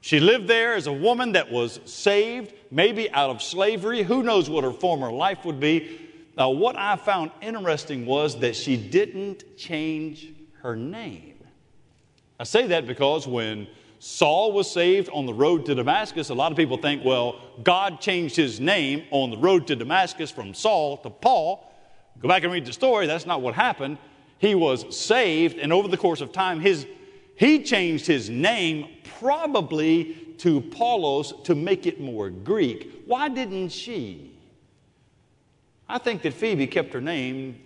She 0.00 0.18
lived 0.18 0.48
there 0.48 0.74
as 0.74 0.86
a 0.86 0.92
woman 0.92 1.32
that 1.32 1.52
was 1.52 1.80
saved, 1.84 2.54
maybe 2.70 3.10
out 3.10 3.28
of 3.28 3.42
slavery. 3.42 4.02
Who 4.02 4.22
knows 4.22 4.48
what 4.48 4.64
her 4.64 4.72
former 4.72 5.12
life 5.12 5.44
would 5.44 5.60
be? 5.60 6.00
Now, 6.34 6.48
what 6.48 6.76
I 6.76 6.96
found 6.96 7.30
interesting 7.42 8.06
was 8.06 8.40
that 8.40 8.56
she 8.56 8.78
didn't 8.78 9.58
change 9.58 10.28
her 10.62 10.74
name. 10.74 11.44
I 12.40 12.44
say 12.44 12.68
that 12.68 12.86
because 12.86 13.26
when 13.28 13.68
Saul 13.98 14.52
was 14.52 14.68
saved 14.70 15.10
on 15.10 15.26
the 15.26 15.34
road 15.34 15.66
to 15.66 15.74
Damascus. 15.76 16.30
A 16.30 16.34
lot 16.34 16.50
of 16.50 16.58
people 16.58 16.76
think, 16.76 17.04
well, 17.04 17.38
God 17.62 18.00
changed 18.00 18.34
his 18.34 18.58
name 18.58 19.04
on 19.12 19.30
the 19.30 19.36
road 19.36 19.68
to 19.68 19.76
Damascus 19.76 20.30
from 20.30 20.54
Saul 20.54 20.96
to 21.02 21.10
Paul. 21.10 21.71
Go 22.20 22.28
back 22.28 22.44
and 22.44 22.52
read 22.52 22.66
the 22.66 22.72
story. 22.72 23.06
That's 23.06 23.26
not 23.26 23.40
what 23.42 23.54
happened. 23.54 23.98
he 24.38 24.54
was 24.54 24.96
saved, 24.96 25.58
and 25.58 25.72
over 25.72 25.88
the 25.88 25.96
course 25.96 26.20
of 26.20 26.32
time, 26.32 26.60
his, 26.60 26.86
he 27.36 27.62
changed 27.62 28.06
his 28.06 28.28
name 28.28 28.88
probably 29.18 30.16
to 30.38 30.60
Paulos 30.60 31.44
to 31.44 31.54
make 31.54 31.86
it 31.86 32.00
more 32.00 32.28
Greek. 32.28 33.04
Why 33.06 33.28
didn't 33.28 33.68
she? 33.68 34.36
I 35.88 35.98
think 35.98 36.22
that 36.22 36.34
Phoebe 36.34 36.66
kept 36.66 36.92
her 36.92 37.00
name 37.00 37.60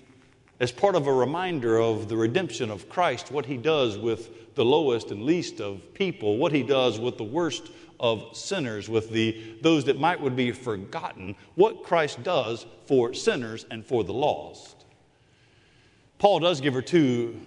as 0.61 0.73
part 0.73 0.95
of 0.95 1.07
a 1.07 1.13
reminder 1.13 1.79
of 1.79 2.09
the 2.09 2.17
redemption 2.17 2.71
of 2.71 2.89
Christ, 2.89 3.31
what 3.31 3.47
he 3.47 3.57
does 3.57 3.97
with 3.97 4.55
the 4.55 4.65
lowest 4.65 5.11
and 5.11 5.23
least 5.23 5.61
of 5.61 5.95
people, 5.95 6.39
what 6.39 6.53
he 6.53 6.63
does 6.63 6.99
with 6.99 7.17
the 7.19 7.25
worst 7.25 7.71
of 8.01 8.37
sinners, 8.37 8.89
with 8.89 9.11
the, 9.11 9.57
those 9.63 9.85
that 9.85 9.99
might 9.99 10.21
would 10.21 10.37
be 10.37 10.53
forgotten, 10.53 11.35
what 11.55 11.83
Christ 11.83 12.23
does 12.23 12.67
for 12.87 13.15
sinners 13.15 13.67
and 13.71 13.85
for 13.85 14.05
the 14.05 14.13
lost. 14.13 14.85
Paul 16.19 16.41
does 16.41 16.61
give 16.61 16.75
her 16.75 16.83
two, 16.83 17.41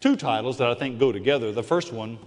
two 0.00 0.16
titles 0.16 0.58
that 0.58 0.68
I 0.68 0.74
think 0.74 0.98
go 0.98 1.12
together. 1.12 1.52
The 1.52 1.62
first 1.62 1.92
one 1.92 2.18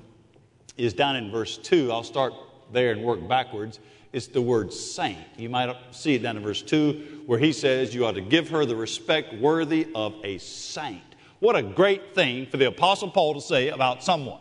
is 0.78 0.94
down 0.94 1.16
in 1.16 1.32
verse 1.32 1.58
2. 1.58 1.92
I'll 1.92 2.04
start 2.04 2.34
there 2.72 2.92
and 2.92 3.04
work 3.04 3.28
backwards. 3.28 3.80
It's 4.12 4.28
the 4.28 4.42
word 4.42 4.72
saint. 4.72 5.18
You 5.38 5.50
might 5.50 5.76
see 5.92 6.16
it 6.16 6.24
down 6.24 6.38
in 6.38 6.44
verse 6.44 6.62
2 6.62 7.24
where 7.26 7.40
he 7.40 7.52
says 7.52 7.94
you 7.94 8.06
ought 8.06 8.16
to 8.16 8.22
give 8.22 8.50
her 8.50 8.66
the 8.66 8.76
respect 8.76 9.34
worthy 9.34 9.88
of 9.96 10.16
a 10.24 10.38
saint. 10.38 11.02
What 11.40 11.56
a 11.56 11.64
great 11.64 12.16
thing 12.16 12.46
for 12.46 12.58
the 12.58 12.68
Apostle 12.68 13.10
Paul 13.10 13.34
to 13.34 13.42
say 13.42 13.70
about 13.70 14.04
someone. 14.04 14.40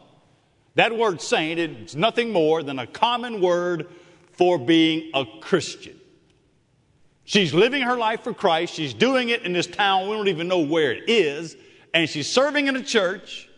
That 0.75 0.97
word 0.97 1.21
saint 1.21 1.59
is 1.59 1.95
nothing 1.97 2.33
more 2.33 2.63
than 2.63 2.79
a 2.79 2.87
common 2.87 3.41
word 3.41 3.89
for 4.33 4.59
being 4.59 5.11
a 5.15 5.25
Christian. 5.41 5.99
She's 7.25 7.55
living 7.55 7.83
her 7.83 7.97
life 7.97 8.25
for 8.25 8.35
Christ. 8.35 8.75
She's 8.75 8.95
doing 8.95 9.29
it 9.29 9.43
in 9.43 9.53
this 9.53 9.67
town. 9.67 10.09
We 10.09 10.17
don't 10.17 10.29
even 10.29 10.49
know 10.49 10.61
where 10.61 10.93
it 10.93 11.05
is. 11.09 11.57
And 11.95 12.09
she's 12.09 12.29
serving 12.29 12.67
in 12.67 12.77
a 12.77 12.83
church. 12.83 13.49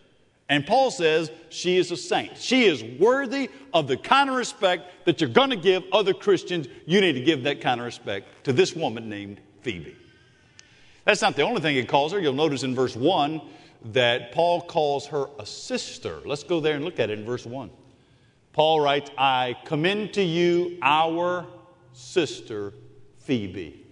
And 0.49 0.67
Paul 0.67 0.91
says 0.91 1.31
she 1.49 1.79
is 1.79 1.91
a 1.91 1.97
saint. 1.97 2.37
She 2.37 2.65
is 2.65 2.85
worthy 3.01 3.49
of 3.73 3.89
the 3.89 3.97
kind 3.97 4.29
of 4.29 4.37
respect 4.37 5.07
that 5.07 5.21
you're 5.21 5.31
going 5.31 5.51
to 5.51 5.57
give 5.57 5.83
other 5.93 6.13
Christians. 6.13 6.69
You 6.85 7.01
need 7.01 7.15
to 7.15 7.21
give 7.21 7.45
that 7.45 7.61
kind 7.61 7.81
of 7.81 7.87
respect 7.87 8.45
to 8.45 8.53
this 8.53 8.75
woman 8.77 9.09
named 9.09 9.41
Phoebe. 9.63 9.97
That's 11.05 11.23
not 11.23 11.37
the 11.37 11.43
only 11.43 11.61
thing 11.61 11.77
he 11.77 11.85
calls 11.85 12.13
her. 12.13 12.21
You'll 12.21 12.35
notice 12.35 12.63
in 12.63 12.75
verse 12.75 12.97
1 12.97 13.41
that 13.93 14.33
Paul 14.33 14.63
calls 14.63 15.07
her 15.07 15.27
a 15.39 15.47
sister. 15.47 16.21
Let's 16.25 16.43
go 16.43 16.61
there 16.61 16.75
and 16.77 16.85
look 16.85 16.99
at 16.99 17.11
it 17.11 17.19
in 17.19 17.25
verse 17.25 17.45
1. 17.45 17.71
Paul 18.53 18.81
writes, 18.81 19.11
I 19.19 19.57
commend 19.65 20.15
to 20.15 20.23
you 20.23 20.79
our 20.81 21.47
sister 21.93 22.73
Phoebe. 23.19 23.85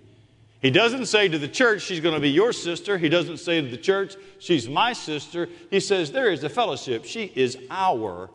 He 0.60 0.70
doesn't 0.70 1.06
say 1.06 1.28
to 1.28 1.38
the 1.38 1.48
church, 1.48 1.82
she's 1.82 1.98
going 1.98 2.14
to 2.14 2.20
be 2.20 2.30
your 2.30 2.52
sister. 2.52 2.96
He 2.96 3.08
doesn't 3.08 3.38
say 3.38 3.60
to 3.60 3.68
the 3.68 3.76
church, 3.76 4.14
she's 4.38 4.68
my 4.68 4.92
sister. 4.92 5.48
He 5.70 5.80
says, 5.80 6.12
there 6.12 6.30
is 6.30 6.44
a 6.44 6.48
fellowship. 6.48 7.04
She 7.04 7.32
is 7.34 7.58
our 7.68 8.30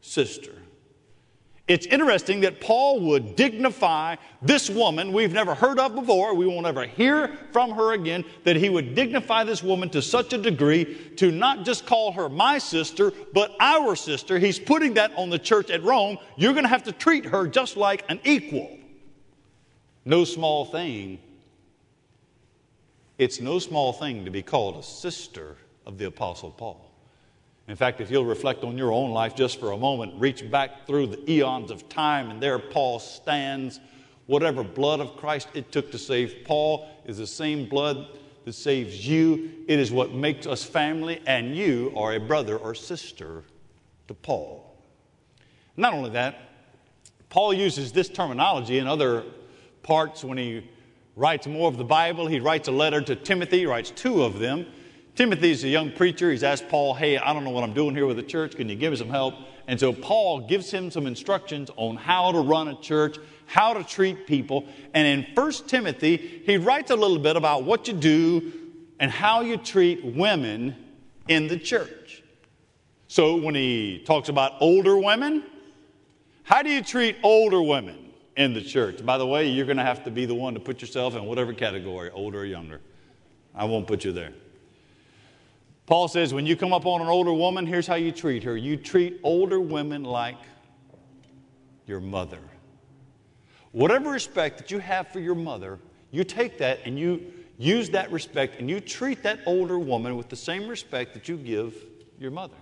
sister. 0.00 0.54
It's 1.68 1.84
interesting 1.84 2.40
that 2.40 2.62
Paul 2.62 3.00
would 3.00 3.36
dignify 3.36 4.16
this 4.40 4.70
woman 4.70 5.12
we've 5.12 5.34
never 5.34 5.54
heard 5.54 5.78
of 5.78 5.94
before, 5.94 6.34
we 6.34 6.46
won't 6.46 6.66
ever 6.66 6.86
hear 6.86 7.36
from 7.52 7.72
her 7.72 7.92
again, 7.92 8.24
that 8.44 8.56
he 8.56 8.70
would 8.70 8.94
dignify 8.94 9.44
this 9.44 9.62
woman 9.62 9.90
to 9.90 10.00
such 10.00 10.32
a 10.32 10.38
degree 10.38 11.12
to 11.16 11.30
not 11.30 11.66
just 11.66 11.84
call 11.84 12.12
her 12.12 12.30
my 12.30 12.56
sister, 12.56 13.12
but 13.34 13.54
our 13.60 13.94
sister. 13.94 14.38
He's 14.38 14.58
putting 14.58 14.94
that 14.94 15.12
on 15.14 15.28
the 15.28 15.38
church 15.38 15.68
at 15.68 15.84
Rome. 15.84 16.16
You're 16.38 16.54
going 16.54 16.64
to 16.64 16.70
have 16.70 16.84
to 16.84 16.92
treat 16.92 17.26
her 17.26 17.46
just 17.46 17.76
like 17.76 18.02
an 18.08 18.18
equal. 18.24 18.78
No 20.06 20.24
small 20.24 20.64
thing. 20.64 21.18
It's 23.18 23.42
no 23.42 23.58
small 23.58 23.92
thing 23.92 24.24
to 24.24 24.30
be 24.30 24.42
called 24.42 24.76
a 24.76 24.82
sister 24.82 25.58
of 25.84 25.98
the 25.98 26.06
Apostle 26.06 26.50
Paul. 26.50 26.87
In 27.68 27.76
fact, 27.76 28.00
if 28.00 28.10
you'll 28.10 28.24
reflect 28.24 28.64
on 28.64 28.78
your 28.78 28.92
own 28.92 29.10
life 29.10 29.36
just 29.36 29.60
for 29.60 29.72
a 29.72 29.76
moment, 29.76 30.14
reach 30.16 30.50
back 30.50 30.86
through 30.86 31.08
the 31.08 31.30
eons 31.30 31.70
of 31.70 31.86
time, 31.90 32.30
and 32.30 32.42
there 32.42 32.58
Paul 32.58 32.98
stands. 32.98 33.78
Whatever 34.26 34.62
blood 34.64 35.00
of 35.00 35.16
Christ 35.16 35.48
it 35.52 35.70
took 35.70 35.92
to 35.92 35.98
save 35.98 36.44
Paul 36.44 36.88
is 37.04 37.18
the 37.18 37.26
same 37.26 37.68
blood 37.68 38.18
that 38.46 38.54
saves 38.54 39.06
you. 39.06 39.50
It 39.68 39.78
is 39.78 39.92
what 39.92 40.14
makes 40.14 40.46
us 40.46 40.64
family, 40.64 41.20
and 41.26 41.54
you 41.54 41.92
are 41.94 42.14
a 42.14 42.20
brother 42.20 42.56
or 42.56 42.74
sister 42.74 43.44
to 44.08 44.14
Paul. 44.14 44.64
Not 45.76 45.92
only 45.92 46.10
that, 46.10 46.40
Paul 47.28 47.52
uses 47.52 47.92
this 47.92 48.08
terminology 48.08 48.78
in 48.78 48.86
other 48.86 49.24
parts 49.82 50.24
when 50.24 50.38
he 50.38 50.66
writes 51.16 51.46
more 51.46 51.68
of 51.68 51.76
the 51.76 51.84
Bible. 51.84 52.26
He 52.26 52.40
writes 52.40 52.68
a 52.68 52.72
letter 52.72 53.02
to 53.02 53.14
Timothy, 53.14 53.66
writes 53.66 53.90
two 53.90 54.22
of 54.22 54.38
them. 54.38 54.66
Timothy's 55.18 55.64
a 55.64 55.68
young 55.68 55.90
preacher. 55.90 56.30
He's 56.30 56.44
asked 56.44 56.68
Paul, 56.68 56.94
Hey, 56.94 57.18
I 57.18 57.32
don't 57.32 57.42
know 57.42 57.50
what 57.50 57.64
I'm 57.64 57.74
doing 57.74 57.92
here 57.92 58.06
with 58.06 58.18
the 58.18 58.22
church. 58.22 58.54
Can 58.54 58.68
you 58.68 58.76
give 58.76 58.92
me 58.92 58.96
some 58.96 59.08
help? 59.08 59.34
And 59.66 59.80
so 59.80 59.92
Paul 59.92 60.46
gives 60.46 60.70
him 60.70 60.92
some 60.92 61.08
instructions 61.08 61.72
on 61.74 61.96
how 61.96 62.30
to 62.30 62.38
run 62.38 62.68
a 62.68 62.80
church, 62.80 63.18
how 63.46 63.74
to 63.74 63.82
treat 63.82 64.28
people. 64.28 64.64
And 64.94 65.08
in 65.08 65.34
1 65.34 65.52
Timothy, 65.66 66.42
he 66.46 66.56
writes 66.56 66.92
a 66.92 66.94
little 66.94 67.18
bit 67.18 67.34
about 67.34 67.64
what 67.64 67.88
you 67.88 67.94
do 67.94 68.52
and 69.00 69.10
how 69.10 69.40
you 69.40 69.56
treat 69.56 70.04
women 70.04 70.76
in 71.26 71.48
the 71.48 71.58
church. 71.58 72.22
So 73.08 73.34
when 73.34 73.56
he 73.56 74.04
talks 74.06 74.28
about 74.28 74.52
older 74.60 74.96
women, 74.96 75.42
how 76.44 76.62
do 76.62 76.70
you 76.70 76.80
treat 76.80 77.16
older 77.24 77.60
women 77.60 78.12
in 78.36 78.54
the 78.54 78.62
church? 78.62 79.04
By 79.04 79.18
the 79.18 79.26
way, 79.26 79.48
you're 79.48 79.66
going 79.66 79.78
to 79.78 79.84
have 79.84 80.04
to 80.04 80.12
be 80.12 80.26
the 80.26 80.34
one 80.36 80.54
to 80.54 80.60
put 80.60 80.80
yourself 80.80 81.16
in 81.16 81.24
whatever 81.24 81.52
category, 81.52 82.08
older 82.12 82.42
or 82.42 82.44
younger. 82.44 82.80
I 83.52 83.64
won't 83.64 83.88
put 83.88 84.04
you 84.04 84.12
there. 84.12 84.32
Paul 85.88 86.06
says, 86.06 86.34
when 86.34 86.44
you 86.44 86.54
come 86.54 86.74
up 86.74 86.84
on 86.84 87.00
an 87.00 87.06
older 87.06 87.32
woman, 87.32 87.64
here's 87.64 87.86
how 87.86 87.94
you 87.94 88.12
treat 88.12 88.42
her. 88.44 88.58
You 88.58 88.76
treat 88.76 89.20
older 89.22 89.58
women 89.58 90.04
like 90.04 90.36
your 91.86 91.98
mother. 91.98 92.40
Whatever 93.72 94.10
respect 94.10 94.58
that 94.58 94.70
you 94.70 94.80
have 94.80 95.08
for 95.08 95.18
your 95.18 95.34
mother, 95.34 95.78
you 96.10 96.24
take 96.24 96.58
that 96.58 96.80
and 96.84 96.98
you 96.98 97.32
use 97.56 97.88
that 97.88 98.12
respect 98.12 98.60
and 98.60 98.68
you 98.68 98.80
treat 98.80 99.22
that 99.22 99.40
older 99.46 99.78
woman 99.78 100.18
with 100.18 100.28
the 100.28 100.36
same 100.36 100.68
respect 100.68 101.14
that 101.14 101.26
you 101.26 101.38
give 101.38 101.74
your 102.18 102.32
mother. 102.32 102.56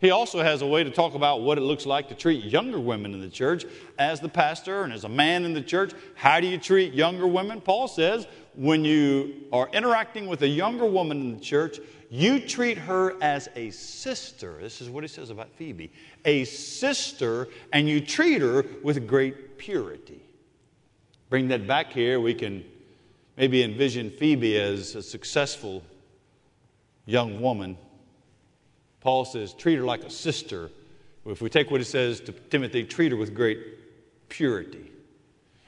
He 0.00 0.10
also 0.10 0.42
has 0.42 0.60
a 0.62 0.66
way 0.66 0.82
to 0.82 0.90
talk 0.90 1.14
about 1.14 1.42
what 1.42 1.56
it 1.56 1.60
looks 1.60 1.86
like 1.86 2.08
to 2.08 2.16
treat 2.16 2.44
younger 2.44 2.80
women 2.80 3.14
in 3.14 3.20
the 3.20 3.28
church. 3.28 3.64
As 3.96 4.18
the 4.18 4.28
pastor 4.28 4.82
and 4.82 4.92
as 4.92 5.04
a 5.04 5.08
man 5.08 5.44
in 5.44 5.54
the 5.54 5.62
church, 5.62 5.92
how 6.16 6.40
do 6.40 6.48
you 6.48 6.58
treat 6.58 6.94
younger 6.94 7.28
women? 7.28 7.60
Paul 7.60 7.86
says 7.86 8.26
when 8.56 8.84
you 8.84 9.44
are 9.52 9.68
interacting 9.72 10.26
with 10.26 10.42
a 10.42 10.48
younger 10.48 10.84
woman 10.84 11.20
in 11.20 11.34
the 11.34 11.40
church, 11.40 11.78
you 12.10 12.40
treat 12.40 12.78
her 12.78 13.14
as 13.22 13.48
a 13.54 13.70
sister. 13.70 14.58
This 14.60 14.80
is 14.80 14.88
what 14.88 15.04
he 15.04 15.08
says 15.08 15.30
about 15.30 15.50
Phoebe 15.56 15.92
a 16.24 16.44
sister, 16.44 17.48
and 17.72 17.88
you 17.88 18.00
treat 18.00 18.40
her 18.40 18.64
with 18.82 19.06
great 19.06 19.58
purity. 19.58 20.22
Bring 21.30 21.48
that 21.48 21.66
back 21.66 21.92
here, 21.92 22.20
we 22.20 22.34
can 22.34 22.64
maybe 23.36 23.62
envision 23.62 24.10
Phoebe 24.10 24.58
as 24.58 24.94
a 24.94 25.02
successful 25.02 25.82
young 27.06 27.40
woman. 27.40 27.76
Paul 29.00 29.24
says, 29.24 29.54
treat 29.54 29.76
her 29.76 29.84
like 29.84 30.02
a 30.04 30.10
sister. 30.10 30.70
If 31.24 31.40
we 31.40 31.48
take 31.48 31.70
what 31.70 31.80
he 31.80 31.84
says 31.84 32.20
to 32.20 32.32
Timothy, 32.32 32.84
treat 32.84 33.12
her 33.12 33.18
with 33.18 33.34
great 33.34 34.28
purity. 34.28 34.90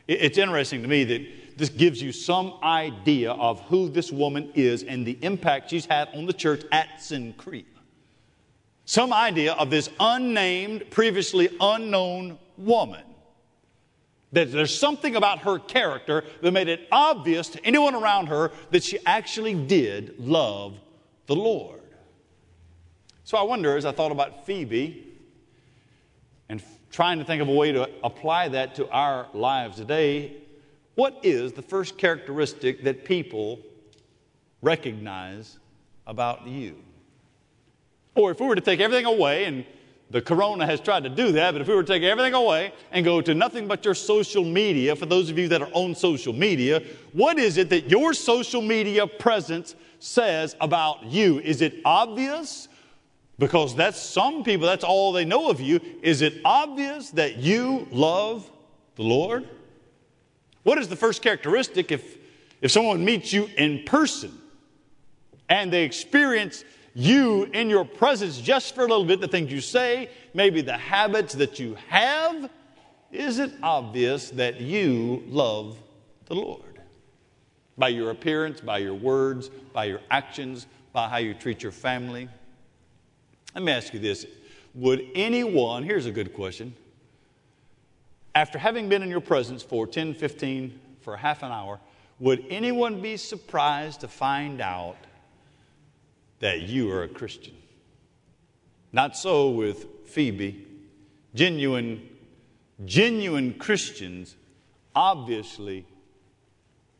It's 0.08 0.38
interesting 0.38 0.82
to 0.82 0.88
me 0.88 1.04
that 1.04 1.26
this 1.60 1.68
gives 1.68 2.02
you 2.02 2.10
some 2.10 2.54
idea 2.62 3.32
of 3.32 3.60
who 3.66 3.90
this 3.90 4.10
woman 4.10 4.50
is 4.54 4.82
and 4.82 5.06
the 5.06 5.18
impact 5.20 5.70
she's 5.70 5.84
had 5.84 6.08
on 6.14 6.24
the 6.24 6.32
church 6.32 6.62
at 6.72 6.98
Cenchrea. 6.98 7.64
Some 8.86 9.12
idea 9.12 9.52
of 9.52 9.70
this 9.70 9.90
unnamed, 10.00 10.90
previously 10.90 11.50
unknown 11.60 12.38
woman. 12.56 13.04
That 14.32 14.50
there's 14.50 14.76
something 14.76 15.16
about 15.16 15.40
her 15.40 15.58
character 15.58 16.24
that 16.40 16.50
made 16.50 16.68
it 16.68 16.88
obvious 16.90 17.48
to 17.50 17.64
anyone 17.64 17.94
around 17.94 18.28
her 18.28 18.52
that 18.70 18.82
she 18.82 18.98
actually 19.04 19.54
did 19.54 20.18
love 20.18 20.74
the 21.26 21.36
Lord. 21.36 21.82
So 23.24 23.36
I 23.36 23.42
wonder, 23.42 23.76
as 23.76 23.84
I 23.84 23.92
thought 23.92 24.12
about 24.12 24.46
Phoebe 24.46 25.06
and 26.48 26.62
trying 26.90 27.18
to 27.18 27.24
think 27.24 27.42
of 27.42 27.48
a 27.48 27.54
way 27.54 27.70
to 27.72 27.88
apply 28.02 28.48
that 28.48 28.76
to 28.76 28.88
our 28.88 29.28
lives 29.34 29.76
today, 29.76 30.36
what 31.00 31.18
is 31.22 31.54
the 31.54 31.62
first 31.62 31.96
characteristic 31.96 32.84
that 32.84 33.06
people 33.06 33.58
recognize 34.60 35.58
about 36.06 36.46
you? 36.46 36.76
Or 38.14 38.32
if 38.32 38.38
we 38.38 38.46
were 38.46 38.54
to 38.54 38.60
take 38.60 38.80
everything 38.80 39.06
away, 39.06 39.46
and 39.46 39.64
the 40.10 40.20
corona 40.20 40.66
has 40.66 40.78
tried 40.78 41.04
to 41.04 41.08
do 41.08 41.32
that, 41.32 41.52
but 41.52 41.62
if 41.62 41.68
we 41.68 41.74
were 41.74 41.82
to 41.82 41.90
take 41.90 42.02
everything 42.02 42.34
away 42.34 42.74
and 42.92 43.02
go 43.02 43.22
to 43.22 43.34
nothing 43.34 43.66
but 43.66 43.82
your 43.82 43.94
social 43.94 44.44
media, 44.44 44.94
for 44.94 45.06
those 45.06 45.30
of 45.30 45.38
you 45.38 45.48
that 45.48 45.62
are 45.62 45.70
on 45.72 45.94
social 45.94 46.34
media, 46.34 46.82
what 47.14 47.38
is 47.38 47.56
it 47.56 47.70
that 47.70 47.88
your 47.88 48.12
social 48.12 48.60
media 48.60 49.06
presence 49.06 49.76
says 50.00 50.54
about 50.60 51.06
you? 51.06 51.38
Is 51.38 51.62
it 51.62 51.80
obvious? 51.86 52.68
Because 53.38 53.74
that's 53.74 53.98
some 53.98 54.44
people, 54.44 54.66
that's 54.66 54.84
all 54.84 55.12
they 55.12 55.24
know 55.24 55.48
of 55.48 55.62
you. 55.62 55.80
Is 56.02 56.20
it 56.20 56.42
obvious 56.44 57.08
that 57.12 57.38
you 57.38 57.88
love 57.90 58.50
the 58.96 59.02
Lord? 59.02 59.48
What 60.62 60.78
is 60.78 60.88
the 60.88 60.96
first 60.96 61.22
characteristic 61.22 61.90
if, 61.90 62.18
if 62.60 62.70
someone 62.70 63.04
meets 63.04 63.32
you 63.32 63.48
in 63.56 63.84
person 63.84 64.36
and 65.48 65.72
they 65.72 65.84
experience 65.84 66.64
you 66.94 67.44
in 67.44 67.70
your 67.70 67.84
presence 67.84 68.40
just 68.40 68.74
for 68.74 68.82
a 68.82 68.86
little 68.86 69.04
bit, 69.04 69.20
the 69.20 69.28
things 69.28 69.52
you 69.52 69.60
say, 69.60 70.10
maybe 70.34 70.60
the 70.60 70.76
habits 70.76 71.34
that 71.34 71.58
you 71.58 71.76
have, 71.88 72.50
is 73.12 73.38
it 73.38 73.52
obvious 73.62 74.30
that 74.30 74.60
you 74.60 75.22
love 75.26 75.78
the 76.26 76.34
Lord? 76.34 76.80
By 77.78 77.88
your 77.88 78.10
appearance, 78.10 78.60
by 78.60 78.78
your 78.78 78.94
words, 78.94 79.48
by 79.72 79.86
your 79.86 80.00
actions, 80.10 80.66
by 80.92 81.08
how 81.08 81.16
you 81.16 81.34
treat 81.34 81.62
your 81.62 81.72
family. 81.72 82.28
Let 83.54 83.64
me 83.64 83.72
ask 83.72 83.92
you 83.94 84.00
this 84.00 84.26
Would 84.74 85.06
anyone, 85.14 85.82
here's 85.82 86.06
a 86.06 86.12
good 86.12 86.34
question, 86.34 86.74
after 88.34 88.58
having 88.58 88.88
been 88.88 89.02
in 89.02 89.08
your 89.08 89.20
presence 89.20 89.62
for 89.62 89.86
10, 89.86 90.14
15, 90.14 90.78
for 91.00 91.16
half 91.16 91.42
an 91.42 91.50
hour, 91.50 91.80
would 92.18 92.44
anyone 92.50 93.00
be 93.00 93.16
surprised 93.16 94.00
to 94.00 94.08
find 94.08 94.60
out 94.60 94.96
that 96.40 96.62
you 96.62 96.90
are 96.90 97.02
a 97.02 97.08
Christian? 97.08 97.54
Not 98.92 99.16
so 99.16 99.50
with 99.50 99.86
Phoebe. 100.06 100.66
Genuine, 101.34 102.08
genuine 102.84 103.54
Christians 103.54 104.36
obviously 104.94 105.86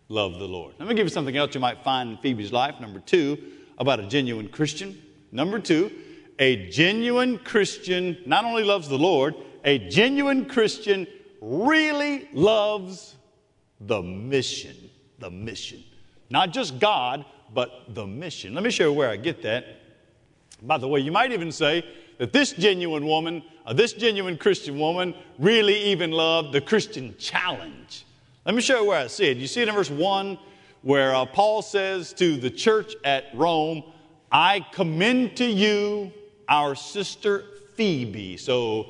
love 0.09 0.39
the 0.39 0.47
Lord. 0.47 0.75
Let 0.79 0.89
me 0.89 0.95
give 0.95 1.07
you 1.07 1.11
something 1.11 1.37
else 1.37 1.55
you 1.55 1.61
might 1.61 1.83
find 1.85 2.11
in 2.11 2.17
Phoebe's 2.19 2.53
life. 2.53 2.81
Number 2.81 3.01
two, 3.01 3.39
about 3.79 4.01
a 4.01 4.07
genuine 4.07 4.49
Christian. 4.49 5.01
Number 5.33 5.59
two, 5.59 5.91
a 6.39 6.69
genuine 6.71 7.39
Christian 7.39 8.19
not 8.25 8.45
only 8.45 8.65
loves 8.65 8.89
the 8.89 8.99
Lord, 8.99 9.35
a 9.65 9.79
genuine 9.79 10.47
Christian 10.47 11.07
really 11.41 12.29
loves 12.33 13.17
the 13.81 14.03
mission. 14.03 14.77
The 15.19 15.31
mission. 15.31 15.83
Not 16.31 16.53
just 16.53 16.79
God, 16.79 17.25
but 17.53 17.95
the 17.95 18.07
mission. 18.07 18.55
Let 18.55 18.65
me 18.65 18.71
show 18.71 18.85
you 18.85 18.93
where 18.93 19.11
I 19.11 19.17
get 19.17 19.43
that. 19.43 19.65
By 20.63 20.79
the 20.79 20.89
way, 20.89 21.01
you 21.01 21.13
might 21.13 21.33
even 21.33 21.51
say 21.51 21.85
that 22.19 22.33
this 22.33 22.53
genuine 22.53 23.07
woman, 23.07 23.43
uh, 23.67 23.73
this 23.73 23.93
genuine 23.93 24.37
Christian 24.37 24.79
woman, 24.79 25.15
really 25.39 25.77
even 25.85 26.11
loved 26.11 26.53
the 26.53 26.61
Christian 26.61 27.15
challenge. 27.19 28.05
Let 28.45 28.55
me 28.55 28.61
show 28.61 28.83
you 28.83 28.89
where 28.89 28.99
I 28.99 29.07
see 29.07 29.27
it. 29.27 29.39
You 29.39 29.47
see 29.47 29.63
it 29.63 29.69
in 29.69 29.75
verse 29.75 29.91
1 29.91 30.39
where 30.83 31.15
uh, 31.15 31.27
Paul 31.27 31.63
says 31.63 32.13
to 32.15 32.37
the 32.37 32.51
church 32.51 32.95
at 33.05 33.27
Rome, 33.35 33.83
I 34.33 34.65
commend 34.73 35.37
to 35.39 35.45
you 35.45 36.13
our 36.49 36.75
sister 36.75 37.45
Phoebe. 37.75 38.37
So, 38.37 38.87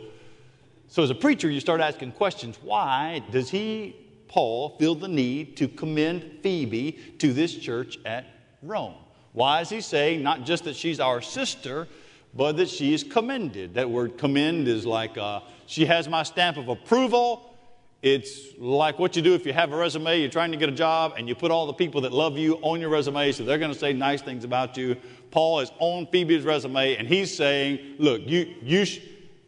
so 0.90 1.04
as 1.04 1.10
a 1.10 1.14
preacher, 1.14 1.48
you 1.48 1.60
start 1.60 1.80
asking 1.80 2.12
questions. 2.12 2.58
Why 2.60 3.22
does 3.30 3.48
he, 3.48 3.94
Paul, 4.26 4.76
feel 4.76 4.96
the 4.96 5.06
need 5.06 5.56
to 5.58 5.68
commend 5.68 6.40
Phoebe 6.42 6.98
to 7.18 7.32
this 7.32 7.54
church 7.54 7.98
at 8.04 8.26
Rome? 8.60 8.96
Why 9.32 9.60
is 9.60 9.70
he 9.70 9.80
saying 9.80 10.24
not 10.24 10.44
just 10.44 10.64
that 10.64 10.74
she's 10.74 10.98
our 10.98 11.22
sister, 11.22 11.86
but 12.34 12.56
that 12.56 12.68
she 12.68 12.92
is 12.92 13.04
commended? 13.04 13.74
That 13.74 13.88
word 13.88 14.18
commend 14.18 14.66
is 14.66 14.84
like 14.84 15.16
uh, 15.16 15.42
she 15.66 15.86
has 15.86 16.08
my 16.08 16.24
stamp 16.24 16.56
of 16.56 16.66
approval. 16.66 17.56
It's 18.02 18.58
like 18.58 18.98
what 18.98 19.14
you 19.14 19.22
do 19.22 19.34
if 19.34 19.46
you 19.46 19.52
have 19.52 19.72
a 19.72 19.76
resume, 19.76 20.18
you're 20.18 20.28
trying 20.28 20.50
to 20.50 20.58
get 20.58 20.68
a 20.68 20.72
job, 20.72 21.14
and 21.16 21.28
you 21.28 21.36
put 21.36 21.52
all 21.52 21.68
the 21.68 21.72
people 21.72 22.00
that 22.00 22.12
love 22.12 22.36
you 22.36 22.56
on 22.62 22.80
your 22.80 22.90
resume, 22.90 23.30
so 23.30 23.44
they're 23.44 23.58
going 23.58 23.72
to 23.72 23.78
say 23.78 23.92
nice 23.92 24.22
things 24.22 24.42
about 24.42 24.76
you. 24.76 24.96
Paul 25.30 25.60
is 25.60 25.70
on 25.78 26.08
Phoebe's 26.08 26.42
resume, 26.42 26.96
and 26.96 27.06
he's 27.06 27.36
saying, 27.36 27.96
Look, 27.98 28.22
you, 28.24 28.56
you 28.60 28.84
sh- 28.84 29.00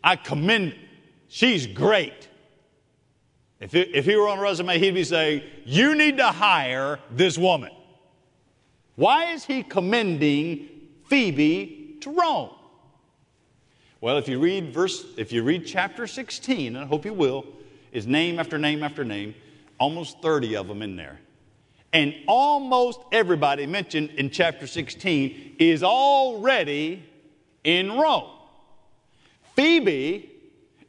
I 0.05 0.17
commend, 0.17 0.75
she's 1.33 1.67
great. 1.67 2.29
If, 3.59 3.75
if 3.75 4.05
he 4.05 4.17
were 4.17 4.29
on 4.29 4.39
a 4.39 4.43
resume, 4.43 4.79
he'd 4.79 4.93
be 4.93 5.05
saying, 5.05 5.43
You 5.65 5.95
need 5.95 6.19
to 6.19 6.27
hire 6.27 6.99
this 7.11 7.39
woman. 7.39 7.71
Why 8.97 9.33
is 9.33 9.45
he 9.45 9.63
commending 9.63 10.69
Phoebe 11.07 11.97
to 12.01 12.11
Rome? 12.11 12.51
Well, 14.01 14.19
if 14.19 14.29
you 14.29 14.41
read 14.41 14.75
verse, 14.75 15.07
if 15.17 15.33
you 15.33 15.43
read 15.45 15.65
chapter 15.65 16.07
16, 16.07 16.75
and 16.75 16.85
I 16.85 16.87
hope 16.87 17.05
you 17.05 17.15
will, 17.15 17.47
is 17.93 18.07
name 18.07 18.39
after 18.39 18.59
name 18.59 18.83
after 18.83 19.05
name, 19.05 19.35
almost 19.79 20.21
30 20.21 20.57
of 20.57 20.67
them 20.69 20.83
in 20.83 20.97
there. 20.97 21.21
And 21.93 22.15
almost 22.27 23.01
everybody 23.13 23.67
mentioned 23.67 24.11
in 24.17 24.31
chapter 24.31 24.67
16 24.67 25.57
is 25.59 25.85
already 25.85 27.05
in 27.63 27.93
Rome. 27.93 28.31
Phoebe 29.55 30.32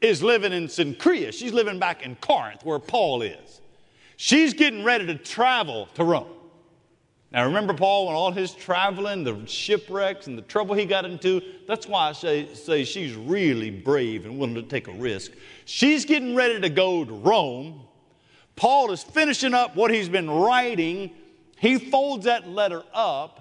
is 0.04 0.22
living 0.22 0.52
in 0.52 0.68
Cenchrea. 0.68 1.34
She's 1.34 1.54
living 1.54 1.80
back 1.80 2.06
in 2.06 2.16
Corinth 2.18 2.64
where 2.64 2.78
Paul 2.78 3.22
is. 3.22 3.62
She's 4.18 4.54
getting 4.54 4.84
ready 4.84 5.08
to 5.08 5.16
travel 5.16 5.88
to 5.96 6.04
Rome. 6.04 6.28
Now, 7.32 7.46
remember 7.46 7.74
Paul 7.74 8.10
and 8.10 8.16
all 8.16 8.32
his 8.32 8.54
traveling, 8.54 9.24
the 9.24 9.44
shipwrecks 9.48 10.28
and 10.28 10.38
the 10.38 10.44
trouble 10.44 10.76
he 10.76 10.86
got 10.86 11.04
into? 11.04 11.42
That's 11.68 11.88
why 11.88 12.10
I 12.10 12.12
say, 12.12 12.54
say 12.54 12.84
she's 12.84 13.16
really 13.16 13.72
brave 13.72 14.26
and 14.26 14.38
willing 14.38 14.54
to 14.56 14.62
take 14.62 14.88
a 14.88 14.92
risk. 14.92 15.32
She's 15.66 16.06
getting 16.06 16.36
ready 16.36 16.60
to 16.60 16.70
go 16.70 17.04
to 17.04 17.12
Rome. 17.12 17.82
Paul 18.56 18.92
is 18.92 19.02
finishing 19.02 19.56
up 19.56 19.76
what 19.76 19.90
he's 19.90 20.10
been 20.10 20.30
writing. 20.30 21.10
He 21.58 21.80
folds 21.80 22.26
that 22.26 22.48
letter 22.48 22.84
up 22.94 23.40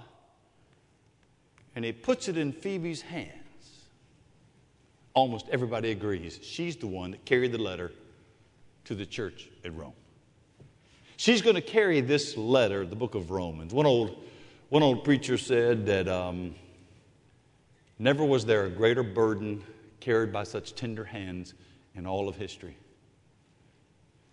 and 1.75 1.85
he 1.85 1.93
puts 1.93 2.29
it 2.29 2.39
in 2.39 2.53
Phoebe's 2.53 3.03
hands. 3.03 3.42
Almost 5.15 5.47
everybody 5.51 5.91
agrees 5.91 6.41
she's 6.43 6.77
the 6.77 6.87
one 6.87 7.11
that 7.13 7.25
carried 7.25 7.53
the 7.53 7.59
letter 7.59 7.93
to 8.85 8.95
the 8.95 9.07
church 9.07 9.51
at 9.65 9.75
Rome. 9.75 9.93
She's 11.17 11.43
going 11.43 11.55
to 11.55 11.63
carry 11.63 12.01
this 12.01 12.37
letter, 12.37 12.85
the 12.85 12.97
book 12.97 13.15
of 13.15 13.31
Romans. 13.31 13.73
One 13.73 13.87
old, 13.87 14.25
one 14.71 14.83
old 14.83 15.05
preacher 15.05 15.39
said 15.39 15.87
that 15.87 16.09
um, 16.09 16.55
never 17.99 18.25
was 18.25 18.45
there 18.45 18.65
a 18.65 18.71
greater 18.71 19.03
burden 19.03 19.63
carried 20.01 20.33
by 20.33 20.45
such 20.45 20.75
tender 20.75 21.05
hands 21.05 21.55
in 21.95 22.07
all 22.07 22.29
of 22.29 22.37
history. 22.37 22.77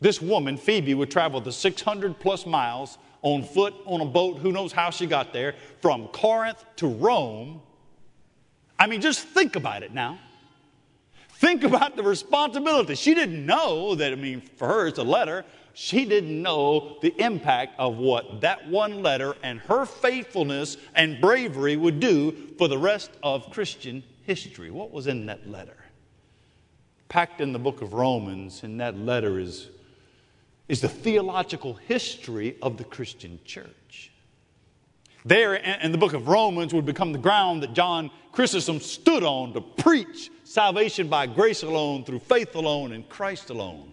This 0.01 0.21
woman, 0.21 0.57
Phoebe, 0.57 0.93
would 0.93 1.11
travel 1.11 1.41
the 1.41 1.51
600 1.51 2.19
plus 2.19 2.45
miles 2.45 2.97
on 3.21 3.43
foot, 3.43 3.73
on 3.85 4.01
a 4.01 4.05
boat, 4.05 4.37
who 4.37 4.51
knows 4.51 4.71
how 4.71 4.89
she 4.89 5.05
got 5.05 5.33
there, 5.33 5.55
from 5.81 6.07
Corinth 6.07 6.63
to 6.77 6.87
Rome. 6.87 7.61
I 8.79 8.87
mean, 8.87 9.01
just 9.01 9.27
think 9.27 9.57
about 9.57 9.83
it 9.83 9.93
now. 9.93 10.17
Think 11.39 11.63
about 11.63 11.95
the 11.95 12.03
responsibility. 12.03 12.95
She 12.95 13.15
didn't 13.15 13.45
know 13.45 13.95
that, 13.95 14.11
I 14.11 14.15
mean, 14.15 14.41
for 14.41 14.67
her, 14.67 14.87
it's 14.87 14.99
a 14.99 15.03
letter, 15.05 15.45
she 15.73 16.03
didn't 16.03 16.41
know 16.41 16.97
the 17.01 17.15
impact 17.17 17.79
of 17.79 17.95
what 17.95 18.41
that 18.41 18.67
one 18.67 19.01
letter 19.01 19.33
and 19.41 19.61
her 19.61 19.85
faithfulness 19.85 20.75
and 20.95 21.21
bravery 21.21 21.77
would 21.77 22.01
do 22.01 22.35
for 22.57 22.67
the 22.67 22.77
rest 22.77 23.11
of 23.23 23.49
Christian 23.51 24.03
history. 24.23 24.69
What 24.69 24.91
was 24.91 25.07
in 25.07 25.27
that 25.27 25.49
letter? 25.49 25.77
Packed 27.07 27.39
in 27.39 27.53
the 27.53 27.59
book 27.59 27.81
of 27.81 27.93
Romans, 27.93 28.65
in 28.65 28.75
that 28.79 28.97
letter 28.97 29.39
is, 29.39 29.69
is 30.67 30.81
the 30.81 30.89
theological 30.89 31.75
history 31.75 32.57
of 32.61 32.75
the 32.75 32.83
Christian 32.83 33.39
church. 33.45 34.11
There 35.25 35.55
in 35.55 35.91
the 35.91 35.97
book 35.97 36.13
of 36.13 36.27
Romans 36.27 36.73
would 36.73 36.85
become 36.85 37.11
the 37.11 37.19
ground 37.19 37.61
that 37.63 37.73
John 37.73 38.09
Chrysostom 38.31 38.79
stood 38.79 39.23
on 39.23 39.53
to 39.53 39.61
preach 39.61 40.31
salvation 40.43 41.07
by 41.07 41.27
grace 41.27 41.63
alone, 41.63 42.03
through 42.03 42.19
faith 42.19 42.55
alone, 42.55 42.93
in 42.93 43.03
Christ 43.03 43.49
alone. 43.49 43.91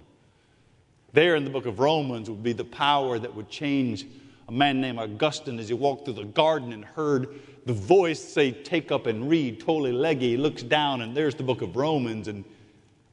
There 1.13 1.37
in 1.37 1.45
the 1.45 1.51
book 1.51 1.67
of 1.67 1.79
Romans 1.79 2.31
would 2.31 2.43
be 2.43 2.53
the 2.53 2.65
power 2.65 3.19
that 3.19 3.35
would 3.35 3.49
change 3.49 4.07
a 4.49 4.53
man 4.53 4.81
named 4.81 4.99
Augustine 4.99 5.59
as 5.59 5.69
he 5.69 5.75
walked 5.75 6.05
through 6.05 6.15
the 6.15 6.25
garden 6.25 6.73
and 6.73 6.85
heard 6.85 7.41
the 7.65 7.73
voice 7.73 8.23
say, 8.23 8.53
Take 8.53 8.93
up 8.93 9.07
and 9.07 9.29
read, 9.29 9.59
Tolle 9.59 9.91
Lege. 9.91 10.21
He 10.21 10.37
looks 10.37 10.63
down, 10.63 11.01
and 11.01 11.17
there's 11.17 11.35
the 11.35 11.43
book 11.43 11.63
of 11.63 11.75
Romans, 11.75 12.29
and 12.29 12.45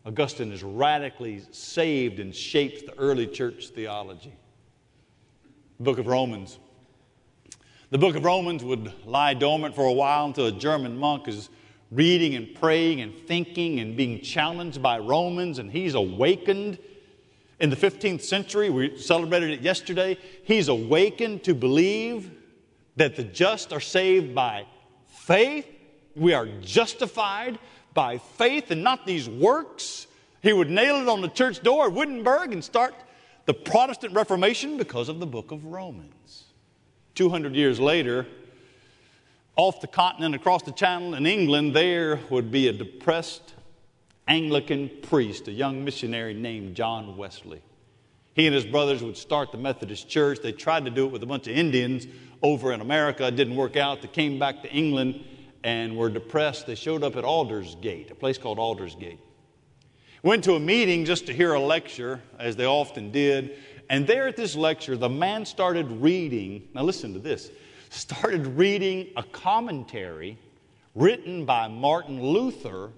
Augustine 0.05 0.51
is 0.51 0.63
radically 0.63 1.41
saved 1.51 2.19
and 2.19 2.35
shapes 2.35 2.83
the 2.83 2.93
early 2.99 3.25
church 3.25 3.69
theology. 3.69 4.33
The 5.77 5.83
book 5.83 5.97
of 5.97 6.05
Romans. 6.05 6.59
The 7.93 7.99
book 7.99 8.15
of 8.15 8.25
Romans 8.25 8.63
would 8.63 8.91
lie 9.05 9.35
dormant 9.35 9.75
for 9.75 9.85
a 9.85 9.93
while 9.93 10.25
until 10.25 10.47
a 10.47 10.51
German 10.51 10.97
monk 10.97 11.27
is 11.27 11.49
reading 11.91 12.33
and 12.33 12.51
praying 12.55 13.01
and 13.01 13.15
thinking 13.27 13.79
and 13.79 13.95
being 13.95 14.19
challenged 14.19 14.81
by 14.81 14.97
Romans, 14.97 15.59
and 15.59 15.69
he's 15.69 15.93
awakened 15.93 16.79
in 17.59 17.69
the 17.69 17.75
15th 17.75 18.21
century, 18.21 18.71
we 18.71 18.97
celebrated 18.97 19.51
it 19.51 19.61
yesterday, 19.61 20.17
he's 20.43 20.69
awakened 20.69 21.43
to 21.43 21.53
believe 21.53 22.31
that 22.95 23.15
the 23.15 23.23
just 23.23 23.71
are 23.71 23.79
saved 23.79 24.33
by 24.33 24.65
faith. 25.05 25.67
We 26.15 26.33
are 26.33 26.47
justified 26.61 27.59
by 27.93 28.17
faith 28.17 28.71
and 28.71 28.83
not 28.83 29.05
these 29.05 29.29
works. 29.29 30.07
He 30.41 30.51
would 30.51 30.71
nail 30.71 30.95
it 30.95 31.07
on 31.07 31.21
the 31.21 31.29
church 31.29 31.61
door 31.61 31.85
at 31.85 31.93
Wittenberg 31.93 32.53
and 32.53 32.63
start 32.63 32.95
the 33.45 33.53
Protestant 33.53 34.15
Reformation 34.15 34.79
because 34.79 35.09
of 35.09 35.19
the 35.19 35.27
book 35.27 35.51
of 35.51 35.63
Romans. 35.65 36.42
200 37.15 37.55
years 37.55 37.79
later, 37.79 38.25
off 39.55 39.81
the 39.81 39.87
continent, 39.87 40.33
across 40.33 40.63
the 40.63 40.71
channel 40.71 41.13
in 41.13 41.25
England, 41.25 41.75
there 41.75 42.19
would 42.29 42.51
be 42.51 42.67
a 42.67 42.73
depressed 42.73 43.53
Anglican 44.27 44.89
priest, 45.03 45.47
a 45.47 45.51
young 45.51 45.83
missionary 45.83 46.33
named 46.33 46.75
John 46.75 47.17
Wesley. 47.17 47.61
He 48.33 48.47
and 48.47 48.55
his 48.55 48.65
brothers 48.65 49.03
would 49.03 49.17
start 49.17 49.51
the 49.51 49.59
Methodist 49.59 50.09
Church. 50.09 50.39
They 50.41 50.51
tried 50.51 50.85
to 50.85 50.91
do 50.91 51.05
it 51.05 51.11
with 51.11 51.21
a 51.21 51.27
bunch 51.27 51.47
of 51.47 51.55
Indians 51.55 52.07
over 52.41 52.73
in 52.73 52.81
America. 52.81 53.27
It 53.27 53.35
didn't 53.35 53.55
work 53.55 53.77
out. 53.77 54.01
They 54.01 54.07
came 54.07 54.39
back 54.39 54.63
to 54.63 54.71
England 54.71 55.23
and 55.63 55.95
were 55.95 56.09
depressed. 56.09 56.65
They 56.65 56.75
showed 56.75 57.03
up 57.03 57.15
at 57.15 57.23
Aldersgate, 57.23 58.09
a 58.09 58.15
place 58.15 58.39
called 58.39 58.57
Aldersgate. 58.57 59.19
Went 60.23 60.43
to 60.45 60.55
a 60.55 60.59
meeting 60.59 61.05
just 61.05 61.27
to 61.27 61.33
hear 61.33 61.53
a 61.53 61.59
lecture, 61.59 62.21
as 62.39 62.55
they 62.55 62.65
often 62.65 63.11
did. 63.11 63.57
And 63.89 64.07
there 64.07 64.27
at 64.27 64.35
this 64.35 64.55
lecture, 64.55 64.97
the 64.97 65.09
man 65.09 65.45
started 65.45 65.89
reading, 65.91 66.67
now 66.73 66.83
listen 66.83 67.13
to 67.13 67.19
this, 67.19 67.51
started 67.89 68.47
reading 68.47 69.09
a 69.15 69.23
commentary 69.23 70.37
written 70.95 71.45
by 71.45 71.67
Martin 71.67 72.21
Luther 72.21 72.91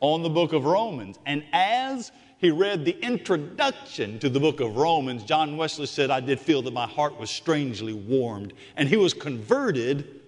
on 0.00 0.22
the 0.22 0.30
book 0.30 0.52
of 0.52 0.64
Romans. 0.64 1.18
And 1.26 1.44
as 1.52 2.12
he 2.38 2.50
read 2.50 2.84
the 2.84 2.98
introduction 3.00 4.18
to 4.18 4.28
the 4.28 4.40
book 4.40 4.60
of 4.60 4.76
Romans, 4.76 5.24
John 5.24 5.56
Wesley 5.56 5.86
said, 5.86 6.10
I 6.10 6.20
did 6.20 6.38
feel 6.38 6.62
that 6.62 6.72
my 6.72 6.86
heart 6.86 7.18
was 7.18 7.30
strangely 7.30 7.92
warmed. 7.92 8.52
And 8.76 8.88
he 8.88 8.96
was 8.96 9.14
converted, 9.14 10.20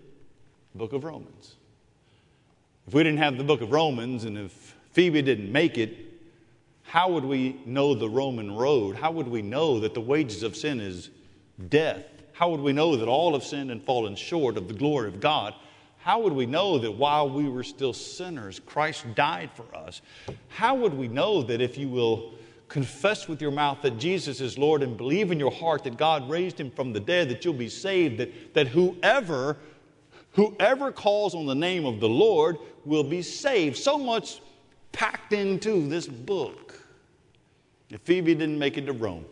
book 0.74 0.92
of 0.92 1.04
Romans. 1.04 1.56
If 2.86 2.94
we 2.94 3.02
didn't 3.02 3.18
have 3.18 3.36
the 3.36 3.44
book 3.44 3.60
of 3.60 3.72
Romans 3.72 4.24
and 4.24 4.38
if 4.38 4.74
Phoebe 4.92 5.20
didn't 5.20 5.50
make 5.50 5.76
it, 5.76 6.05
how 6.86 7.10
would 7.10 7.24
we 7.24 7.60
know 7.66 7.94
the 7.94 8.08
Roman 8.08 8.54
road? 8.54 8.96
How 8.96 9.10
would 9.10 9.28
we 9.28 9.42
know 9.42 9.80
that 9.80 9.92
the 9.92 10.00
wages 10.00 10.42
of 10.42 10.56
sin 10.56 10.80
is 10.80 11.10
death? 11.68 12.04
How 12.32 12.50
would 12.50 12.60
we 12.60 12.72
know 12.72 12.96
that 12.96 13.08
all 13.08 13.32
have 13.32 13.44
sinned 13.44 13.70
and 13.70 13.82
fallen 13.82 14.14
short 14.14 14.56
of 14.56 14.68
the 14.68 14.74
glory 14.74 15.08
of 15.08 15.20
God? 15.20 15.54
How 15.98 16.20
would 16.20 16.32
we 16.32 16.46
know 16.46 16.78
that 16.78 16.92
while 16.92 17.28
we 17.28 17.48
were 17.48 17.64
still 17.64 17.92
sinners, 17.92 18.60
Christ 18.60 19.04
died 19.16 19.50
for 19.54 19.66
us? 19.74 20.00
How 20.48 20.76
would 20.76 20.94
we 20.94 21.08
know 21.08 21.42
that 21.42 21.60
if 21.60 21.76
you 21.76 21.88
will 21.88 22.34
confess 22.68 23.26
with 23.26 23.40
your 23.42 23.50
mouth 23.50 23.82
that 23.82 23.98
Jesus 23.98 24.40
is 24.40 24.56
Lord 24.56 24.82
and 24.82 24.96
believe 24.96 25.32
in 25.32 25.40
your 25.40 25.50
heart 25.50 25.82
that 25.84 25.96
God 25.96 26.30
raised 26.30 26.60
him 26.60 26.70
from 26.70 26.92
the 26.92 27.00
dead, 27.00 27.28
that 27.30 27.44
you'll 27.44 27.54
be 27.54 27.68
saved, 27.68 28.18
that, 28.18 28.54
that 28.54 28.68
whoever, 28.68 29.56
whoever 30.32 30.92
calls 30.92 31.34
on 31.34 31.46
the 31.46 31.54
name 31.54 31.84
of 31.84 31.98
the 31.98 32.08
Lord 32.08 32.58
will 32.84 33.04
be 33.04 33.22
saved? 33.22 33.76
So 33.76 33.98
much 33.98 34.40
packed 34.92 35.32
into 35.32 35.88
this 35.88 36.06
book. 36.06 36.65
If 37.90 38.00
Phoebe 38.02 38.34
didn't 38.34 38.58
make 38.58 38.76
it 38.76 38.86
to 38.86 38.92
Rome, 38.92 39.24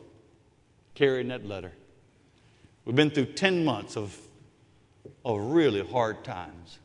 carrying 0.94 1.28
that 1.28 1.46
letter, 1.46 1.72
we've 2.84 2.96
been 2.96 3.10
through 3.10 3.32
10 3.32 3.64
months 3.64 3.96
of 3.96 4.16
of 5.24 5.40
really 5.40 5.84
hard 5.86 6.22
times. 6.24 6.78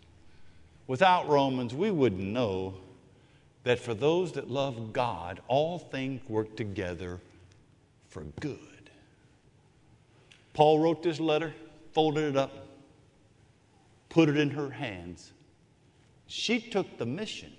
Without 0.88 1.28
Romans, 1.28 1.74
we 1.74 1.92
wouldn't 1.92 2.22
know 2.22 2.76
that 3.64 3.80
for 3.80 3.94
those 3.94 4.32
that 4.34 4.50
love 4.50 4.94
God, 4.94 5.42
all 5.48 5.78
things 5.78 6.22
work 6.28 6.56
together 6.56 7.20
for 8.08 8.24
good. 8.40 8.60
Paul 10.54 10.80
wrote 10.80 11.04
this 11.04 11.20
letter, 11.20 11.54
folded 11.94 12.30
it 12.30 12.38
up, 12.38 12.68
put 14.10 14.30
it 14.30 14.38
in 14.38 14.50
her 14.52 14.70
hands. 14.70 15.32
She 16.28 16.60
took 16.60 16.98
the 16.98 17.06
mission. 17.06 17.54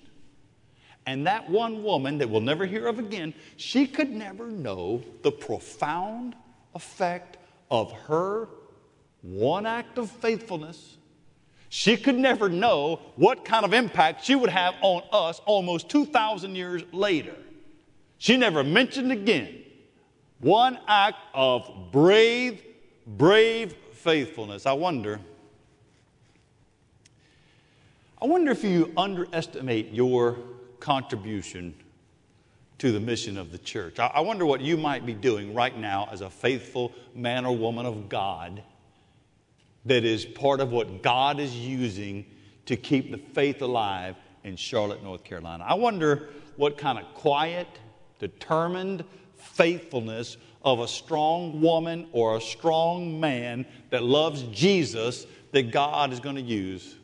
And 1.10 1.26
that 1.26 1.50
one 1.50 1.82
woman 1.82 2.18
that 2.18 2.30
we'll 2.30 2.40
never 2.40 2.64
hear 2.64 2.86
of 2.86 3.00
again, 3.00 3.34
she 3.56 3.84
could 3.84 4.10
never 4.10 4.46
know 4.46 5.02
the 5.22 5.32
profound 5.32 6.36
effect 6.72 7.36
of 7.68 7.90
her 7.90 8.46
one 9.22 9.66
act 9.66 9.98
of 9.98 10.08
faithfulness, 10.08 10.98
she 11.68 11.96
could 11.96 12.14
never 12.14 12.48
know 12.48 13.00
what 13.16 13.44
kind 13.44 13.64
of 13.64 13.74
impact 13.74 14.24
she 14.24 14.36
would 14.36 14.50
have 14.50 14.76
on 14.82 15.02
us 15.12 15.40
almost 15.46 15.88
2,000 15.88 16.54
years 16.54 16.84
later. 16.92 17.34
She 18.18 18.36
never 18.36 18.62
mentioned 18.62 19.10
again 19.10 19.64
one 20.38 20.78
act 20.86 21.18
of 21.34 21.90
brave, 21.90 22.62
brave 23.04 23.74
faithfulness. 23.94 24.64
I 24.64 24.74
wonder. 24.74 25.18
I 28.22 28.26
wonder 28.26 28.52
if 28.52 28.62
you 28.62 28.92
underestimate 28.96 29.92
your 29.92 30.36
contribution 30.80 31.74
to 32.78 32.92
the 32.92 33.00
mission 33.00 33.36
of 33.36 33.52
the 33.52 33.58
church. 33.58 33.98
I 33.98 34.20
wonder 34.20 34.46
what 34.46 34.62
you 34.62 34.76
might 34.76 35.04
be 35.04 35.12
doing 35.12 35.52
right 35.52 35.76
now 35.76 36.08
as 36.10 36.22
a 36.22 36.30
faithful 36.30 36.92
man 37.14 37.44
or 37.44 37.54
woman 37.54 37.84
of 37.84 38.08
God 38.08 38.62
that 39.84 40.04
is 40.04 40.24
part 40.24 40.60
of 40.60 40.72
what 40.72 41.02
God 41.02 41.38
is 41.40 41.54
using 41.54 42.24
to 42.66 42.76
keep 42.76 43.10
the 43.10 43.18
faith 43.18 43.60
alive 43.62 44.16
in 44.44 44.56
Charlotte, 44.56 45.02
North 45.02 45.24
Carolina. 45.24 45.64
I 45.66 45.74
wonder 45.74 46.30
what 46.56 46.78
kind 46.78 46.98
of 46.98 47.04
quiet, 47.14 47.68
determined 48.18 49.04
faithfulness 49.36 50.36
of 50.62 50.80
a 50.80 50.88
strong 50.88 51.60
woman 51.60 52.08
or 52.12 52.36
a 52.36 52.40
strong 52.40 53.18
man 53.18 53.66
that 53.90 54.02
loves 54.02 54.42
Jesus 54.44 55.26
that 55.52 55.70
God 55.70 56.12
is 56.12 56.20
going 56.20 56.36
to 56.36 56.42
use 56.42 56.96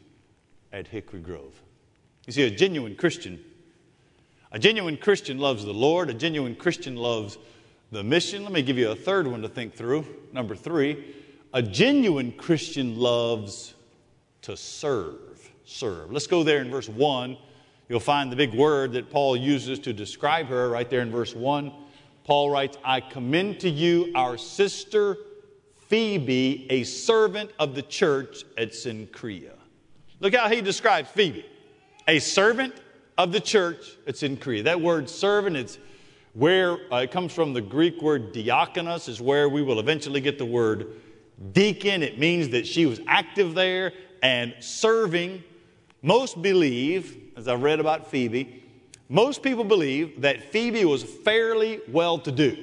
at 0.73 0.87
Hickory 0.87 1.21
Grove. 1.21 1.61
You 2.27 2.33
see, 2.33 2.43
a 2.43 2.51
genuine 2.51 2.97
Christian, 2.97 3.43
a 4.53 4.59
genuine 4.59 4.97
Christian 4.97 5.39
loves 5.39 5.65
the 5.65 5.75
Lord, 5.75 6.11
a 6.11 6.15
genuine 6.15 6.55
Christian 6.55 6.97
loves 6.97 7.39
the 7.93 8.03
mission. 8.03 8.43
Let 8.43 8.53
me 8.53 8.63
give 8.63 8.79
you 8.79 8.91
a 8.91 8.97
third 8.97 9.27
one 9.27 9.43
to 9.43 9.49
think 9.49 9.75
through. 9.75 10.05
Number 10.33 10.55
three, 10.55 11.15
a 11.53 11.63
genuine 11.63 12.33
Christian 12.33 12.97
loves 12.97 13.75
to 14.43 14.57
serve. 14.57 15.51
Serve. 15.65 16.13
Let's 16.13 16.27
go 16.27 16.43
there 16.43 16.61
in 16.61 16.71
verse 16.71 16.89
1. 16.89 17.37
You'll 17.89 18.01
find 18.01 18.31
the 18.31 18.37
big 18.37 18.55
word 18.55 18.93
that 18.93 19.11
Paul 19.11 19.37
uses 19.37 19.79
to 19.81 19.93
describe 19.93 20.47
her 20.47 20.69
right 20.69 20.89
there 20.89 21.01
in 21.01 21.11
verse 21.11 21.35
1. 21.35 21.73
Paul 22.25 22.51
writes, 22.51 22.77
I 22.85 23.01
commend 23.01 23.61
to 23.61 23.69
you 23.69 24.13
our 24.15 24.37
sister 24.37 25.17
Phoebe, 25.89 26.67
a 26.69 26.83
servant 26.83 27.53
of 27.61 27.77
the 27.77 27.83
church 27.83 28.45
at 28.59 28.71
Cenchrea. 28.71 29.53
Look 30.19 30.35
how 30.35 30.49
he 30.49 30.61
describes 30.61 31.09
Phoebe, 31.11 31.47
a 32.09 32.19
servant 32.19 32.75
of 33.19 33.33
the 33.33 33.41
church 33.41 33.97
at 34.07 34.15
Cenchrea. 34.15 34.65
That 34.65 34.81
word 34.81 35.09
servant, 35.09 35.57
it's 35.57 35.79
where 36.35 36.79
uh, 36.93 36.99
it 36.99 37.11
comes 37.11 37.33
from 37.33 37.55
the 37.55 37.63
Greek 37.63 38.03
word 38.03 38.35
diakonos, 38.35 39.09
is 39.09 39.21
where 39.21 39.49
we 39.49 39.63
will 39.63 39.81
eventually 39.81 40.21
get 40.21 40.39
the 40.39 40.45
word 40.45 41.01
deacon. 41.53 42.03
It 42.03 42.19
means 42.19 42.51
that 42.51 42.67
she 42.67 42.87
was 42.87 43.01
active 43.07 43.55
there 43.55 43.93
and 44.23 44.55
serving. 44.61 45.43
Most 46.03 46.41
believe, 46.43 47.17
as 47.37 47.49
I've 47.49 47.63
read 47.63 47.81
about 47.81 48.11
Phoebe, 48.11 48.63
most 49.09 49.43
people 49.43 49.65
believe 49.65 50.21
that 50.23 50.53
Phoebe 50.53 50.85
was 50.85 51.03
fairly 51.03 51.81
well 51.89 52.19
to 52.19 52.33
do. 52.33 52.57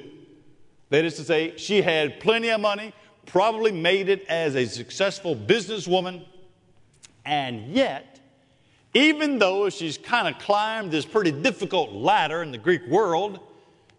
That 0.90 1.04
is 1.04 1.16
to 1.16 1.24
say, 1.24 1.56
she 1.56 1.82
had 1.82 2.20
plenty 2.20 2.50
of 2.50 2.60
money, 2.60 2.92
probably 3.26 3.72
made 3.72 4.08
it 4.08 4.24
as 4.28 4.54
a 4.54 4.66
successful 4.66 5.34
businesswoman, 5.34 6.24
and 7.24 7.72
yet, 7.72 8.13
even 8.94 9.38
though 9.38 9.68
she's 9.68 9.98
kind 9.98 10.28
of 10.28 10.40
climbed 10.40 10.92
this 10.92 11.04
pretty 11.04 11.32
difficult 11.32 11.92
ladder 11.92 12.42
in 12.42 12.52
the 12.52 12.58
Greek 12.58 12.86
world, 12.86 13.40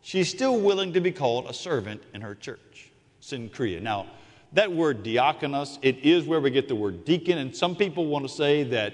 she's 0.01 0.29
still 0.29 0.59
willing 0.59 0.93
to 0.93 1.01
be 1.01 1.11
called 1.11 1.45
a 1.47 1.53
servant 1.53 2.01
in 2.13 2.21
her 2.21 2.33
church, 2.33 2.91
Cenchrea. 3.21 3.81
Now, 3.81 4.07
that 4.53 4.71
word 4.71 5.03
diakonos, 5.03 5.79
it 5.81 5.97
is 5.97 6.25
where 6.25 6.39
we 6.39 6.49
get 6.49 6.69
the 6.69 6.75
word 6.75 7.03
deacon. 7.03 7.39
And 7.39 7.53
some 7.53 7.75
people 7.75 8.05
want 8.05 8.25
to 8.25 8.33
say 8.33 8.63
that, 8.63 8.93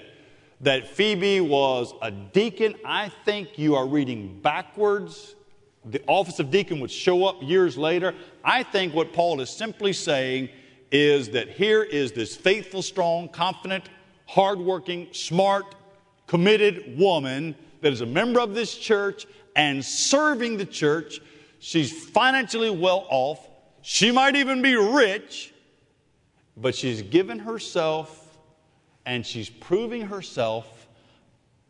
that 0.60 0.88
Phoebe 0.88 1.40
was 1.40 1.94
a 2.02 2.10
deacon. 2.10 2.74
I 2.84 3.08
think 3.24 3.56
you 3.56 3.76
are 3.76 3.86
reading 3.86 4.40
backwards. 4.42 5.36
The 5.84 6.02
office 6.08 6.40
of 6.40 6.50
deacon 6.50 6.80
would 6.80 6.90
show 6.90 7.26
up 7.26 7.36
years 7.42 7.78
later. 7.78 8.12
I 8.44 8.64
think 8.64 8.92
what 8.92 9.12
Paul 9.12 9.40
is 9.40 9.50
simply 9.50 9.92
saying 9.92 10.48
is 10.90 11.30
that 11.30 11.48
here 11.48 11.84
is 11.84 12.10
this 12.10 12.34
faithful, 12.34 12.82
strong, 12.82 13.28
confident, 13.28 13.88
hardworking, 14.26 15.08
smart, 15.12 15.76
committed 16.26 16.98
woman 16.98 17.54
that 17.80 17.92
is 17.92 18.00
a 18.00 18.06
member 18.06 18.40
of 18.40 18.54
this 18.54 18.76
church 18.76 19.26
and 19.56 19.84
serving 19.84 20.56
the 20.56 20.64
church. 20.64 21.20
She's 21.58 21.92
financially 22.10 22.70
well 22.70 23.06
off. 23.10 23.46
She 23.82 24.10
might 24.10 24.36
even 24.36 24.62
be 24.62 24.76
rich, 24.76 25.52
but 26.56 26.74
she's 26.74 27.02
given 27.02 27.38
herself 27.38 28.38
and 29.04 29.26
she's 29.26 29.50
proving 29.50 30.02
herself 30.02 30.86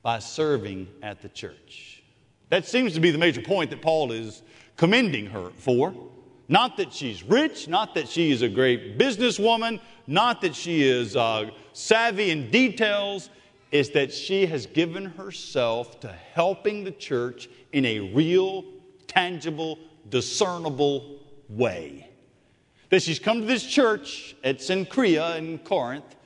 by 0.03 0.19
serving 0.19 0.89
at 1.03 1.23
the 1.23 1.29
church. 1.29 2.03
That 2.51 2.67
seems 2.67 2.93
to 2.95 3.01
be 3.01 3.11
the 3.11 3.19
major 3.19 3.41
point 3.41 3.71
that 3.71 3.81
Paul 3.81 4.13
is 4.13 4.43
commending 4.77 5.27
her 5.27 5.51
for. 5.57 5.95
Not 6.49 6.77
that 6.77 6.93
she's 6.93 7.23
rich, 7.23 7.69
not 7.69 7.95
that 7.95 8.09
she 8.09 8.31
is 8.31 8.43
a 8.43 8.49
great 8.49 8.99
businesswoman, 8.99 9.81
not 10.07 10.43
that 10.43 10.55
she 10.55 10.83
is 10.83 11.17
uh, 11.17 11.49
savvy 11.73 12.31
in 12.31 12.51
details, 12.51 13.31
is 13.73 13.91
that 13.91 14.13
she 14.13 14.45
has 14.47 14.67
given 14.67 15.07
herself 15.07 15.99
to 16.01 16.09
helping 16.35 16.85
the 16.85 16.91
church 16.91 17.49
in 17.73 17.87
a 17.87 18.01
real, 18.15 18.65
tangible, 19.07 19.79
discernible 20.11 21.19
way. 21.49 22.09
That 22.91 23.03
she's 23.03 23.19
come 23.19 23.41
to 23.41 23.47
this 23.47 23.65
church 23.65 24.37
at 24.45 24.59
Cenchrea 24.59 25.39
in 25.39 25.59
Corinth, 25.59 26.17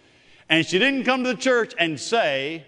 and 0.49 0.67
she 0.67 0.81
didn't 0.81 1.05
come 1.05 1.23
to 1.23 1.31
the 1.31 1.41
church 1.41 1.73
and 1.79 1.99
say, 1.99 2.67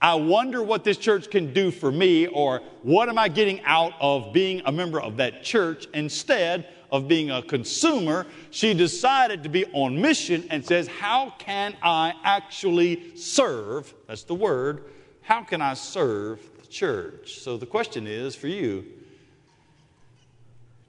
I 0.00 0.16
wonder 0.16 0.64
what 0.64 0.82
this 0.82 0.96
church 0.96 1.30
can 1.30 1.54
do 1.54 1.70
for 1.70 1.92
me, 1.92 2.26
or 2.26 2.60
what 2.82 3.08
am 3.08 3.18
I 3.18 3.28
getting 3.28 3.62
out 3.62 3.92
of 4.00 4.32
being 4.32 4.60
a 4.64 4.72
member 4.72 5.00
of 5.00 5.16
that 5.18 5.44
church 5.44 5.86
instead 5.94 6.66
of 6.92 7.08
being 7.08 7.30
a 7.30 7.42
consumer. 7.42 8.26
She 8.50 8.74
decided 8.74 9.42
to 9.42 9.48
be 9.48 9.64
on 9.72 10.00
mission 10.00 10.44
and 10.50 10.64
says, 10.64 10.86
How 10.86 11.34
can 11.38 11.74
I 11.82 12.12
actually 12.22 13.16
serve? 13.16 13.92
That's 14.06 14.24
the 14.24 14.34
word. 14.34 14.84
How 15.22 15.42
can 15.42 15.62
I 15.62 15.74
serve 15.74 16.38
the 16.60 16.66
church? 16.66 17.40
So 17.40 17.56
the 17.56 17.66
question 17.66 18.06
is 18.06 18.36
for 18.36 18.48
you 18.48 18.84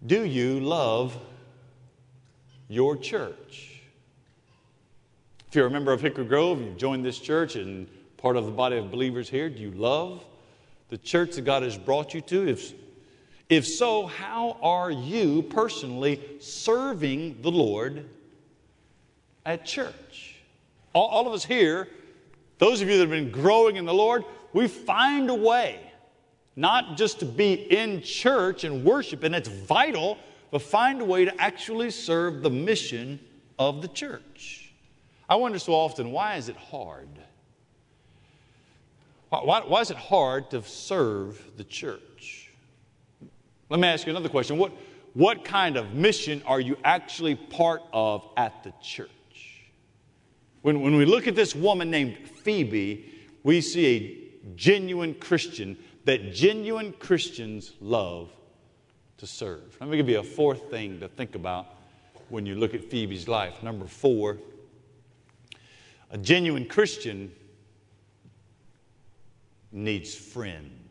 Do 0.06 0.26
you 0.26 0.60
love 0.60 1.18
your 2.68 2.98
church? 2.98 3.82
If 5.48 5.56
you're 5.56 5.68
a 5.68 5.72
member 5.72 5.94
of 5.94 6.02
Hickory 6.02 6.26
Grove, 6.26 6.60
you've 6.62 6.78
joined 6.78 7.06
this 7.06 7.20
church 7.20 7.56
and 7.56 7.88
part 8.18 8.36
of 8.36 8.46
the 8.46 8.52
body 8.52 8.78
of 8.78 8.90
believers 8.90 9.30
here, 9.30 9.50
do 9.50 9.62
you 9.62 9.72
love 9.72 10.26
the 10.90 10.98
church 10.98 11.36
that 11.36 11.44
God 11.44 11.64
has 11.64 11.78
brought 11.78 12.14
you 12.14 12.22
to? 12.22 12.48
If, 12.50 12.74
if 13.56 13.68
so, 13.68 14.08
how 14.08 14.58
are 14.62 14.92
you 14.92 15.44
personally 15.44 16.22
serving 16.40 17.42
the 17.42 17.52
Lord 17.52 18.10
at 19.46 19.66
church? 19.66 20.36
All, 20.94 21.08
all 21.08 21.28
of 21.28 21.34
us 21.34 21.46
here, 21.46 21.88
those 22.58 22.82
of 22.82 22.90
you 22.90 22.98
that 22.98 23.04
have 23.04 23.10
been 23.10 23.32
growing 23.32 23.76
in 23.76 23.86
the 23.86 23.94
Lord, 23.94 24.24
we 24.54 24.68
find 24.68 25.30
a 25.30 25.36
way 25.36 25.80
not 26.56 26.98
just 26.98 27.20
to 27.20 27.26
be 27.26 27.54
in 27.54 28.02
church 28.02 28.64
and 28.64 28.84
worship, 28.84 29.24
and 29.24 29.34
it's 29.34 29.50
vital, 29.50 30.18
but 30.52 30.62
find 30.62 31.02
a 31.02 31.06
way 31.06 31.26
to 31.26 31.42
actually 31.42 31.90
serve 31.90 32.44
the 32.44 32.50
mission 32.50 33.20
of 33.58 33.82
the 33.82 33.88
church. 33.88 34.72
I 35.28 35.36
wonder 35.36 35.58
so 35.58 35.74
often, 35.74 36.12
why 36.12 36.36
is 36.36 36.50
it 36.50 36.56
hard? 36.56 37.10
Why, 39.30 39.62
why, 39.62 39.82
is 39.82 39.90
it 39.90 39.98
hard 39.98 40.52
to 40.52 40.62
serve 40.62 41.44
the 41.58 41.64
church? 41.64 42.43
Let 43.74 43.80
me 43.80 43.88
ask 43.88 44.06
you 44.06 44.12
another 44.12 44.30
question. 44.30 44.60
What, 44.60 44.72
what 45.14 45.44
kind 45.44 45.78
of 45.78 45.96
mission 45.96 46.44
are 46.46 46.60
you 46.60 46.78
actually 46.84 47.34
part 47.34 47.82
of 47.92 48.24
at 48.38 48.64
the 48.64 48.72
church? 48.84 49.10
When, 50.62 50.82
when 50.82 50.96
we 50.96 51.06
look 51.06 51.26
at 51.26 51.34
this 51.34 51.56
woman 51.56 51.90
named 51.90 52.20
Phoebe, 52.20 53.12
we 53.42 53.62
see 53.62 53.88
a 53.88 54.56
genuine 54.56 55.16
Christian 55.16 55.76
that 56.06 56.34
genuine 56.36 56.94
Christians 57.00 57.74
love 57.82 58.30
to 59.18 59.26
serve. 59.26 59.76
Let 59.80 59.90
me 59.90 59.98
give 59.98 60.08
you 60.08 60.20
a 60.20 60.24
fourth 60.24 60.70
thing 60.70 61.00
to 61.00 61.08
think 61.08 61.34
about 61.34 61.66
when 62.30 62.46
you 62.46 62.54
look 62.54 62.76
at 62.76 62.92
Phoebe's 62.92 63.28
life. 63.28 63.64
Number 63.64 63.88
four, 63.88 64.38
a 66.12 66.18
genuine 66.20 66.68
Christian 66.68 67.32
needs 69.72 70.14
friends. 70.14 70.83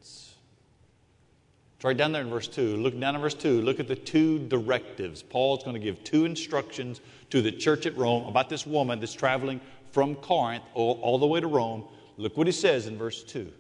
It's 1.83 1.85
right 1.85 1.97
down 1.97 2.13
there 2.13 2.23
in 2.23 2.31
verse 2.31 2.47
2. 2.47 2.77
Look 2.77 3.01
down 3.01 3.17
in 3.17 3.21
verse 3.21 3.35
2. 3.35 3.61
Look 3.61 3.81
at 3.81 3.89
the 3.89 3.97
two 3.97 4.39
directives. 4.47 5.21
Paul's 5.21 5.65
going 5.65 5.75
to 5.75 5.81
give 5.81 6.05
two 6.05 6.27
instructions 6.27 7.01
to 7.31 7.43
the 7.43 7.51
church 7.51 7.87
at 7.87 7.97
Rome 7.97 8.29
about 8.29 8.49
this 8.49 8.65
woman 8.65 9.01
that's 9.01 9.13
traveling 9.13 9.61
from 9.91 10.15
Corinth 10.15 10.63
all, 10.75 11.01
all 11.03 11.19
the 11.19 11.27
way 11.27 11.41
to 11.41 11.49
Rome. 11.49 11.83
Look 12.19 12.37
what 12.37 12.47
he 12.47 12.53
says 12.53 12.87
in 12.87 12.97
verse 12.97 13.25
2. 13.25 13.53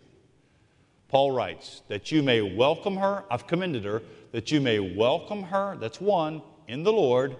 Paul 1.08 1.32
writes, 1.32 1.82
That 1.88 2.12
you 2.12 2.22
may 2.22 2.42
welcome 2.42 2.96
her, 2.96 3.24
I've 3.28 3.48
commended 3.48 3.84
her, 3.84 4.02
that 4.30 4.52
you 4.52 4.60
may 4.60 4.78
welcome 4.78 5.42
her, 5.42 5.76
that's 5.80 6.00
one, 6.00 6.42
in 6.68 6.84
the 6.84 6.92
Lord, 6.92 7.34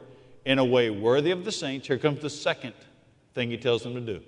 in 0.47 0.59
a 0.59 0.65
way 0.65 0.91
worthy 0.91 1.31
of 1.31 1.45
the 1.45 1.53
saints. 1.53 1.87
Here 1.87 1.97
comes 1.97 2.21
the 2.21 2.29
second 2.29 2.75
thing 3.35 3.51
he 3.51 3.57
tells 3.57 3.85
them 3.85 3.95
to 3.95 4.01
do 4.01 4.21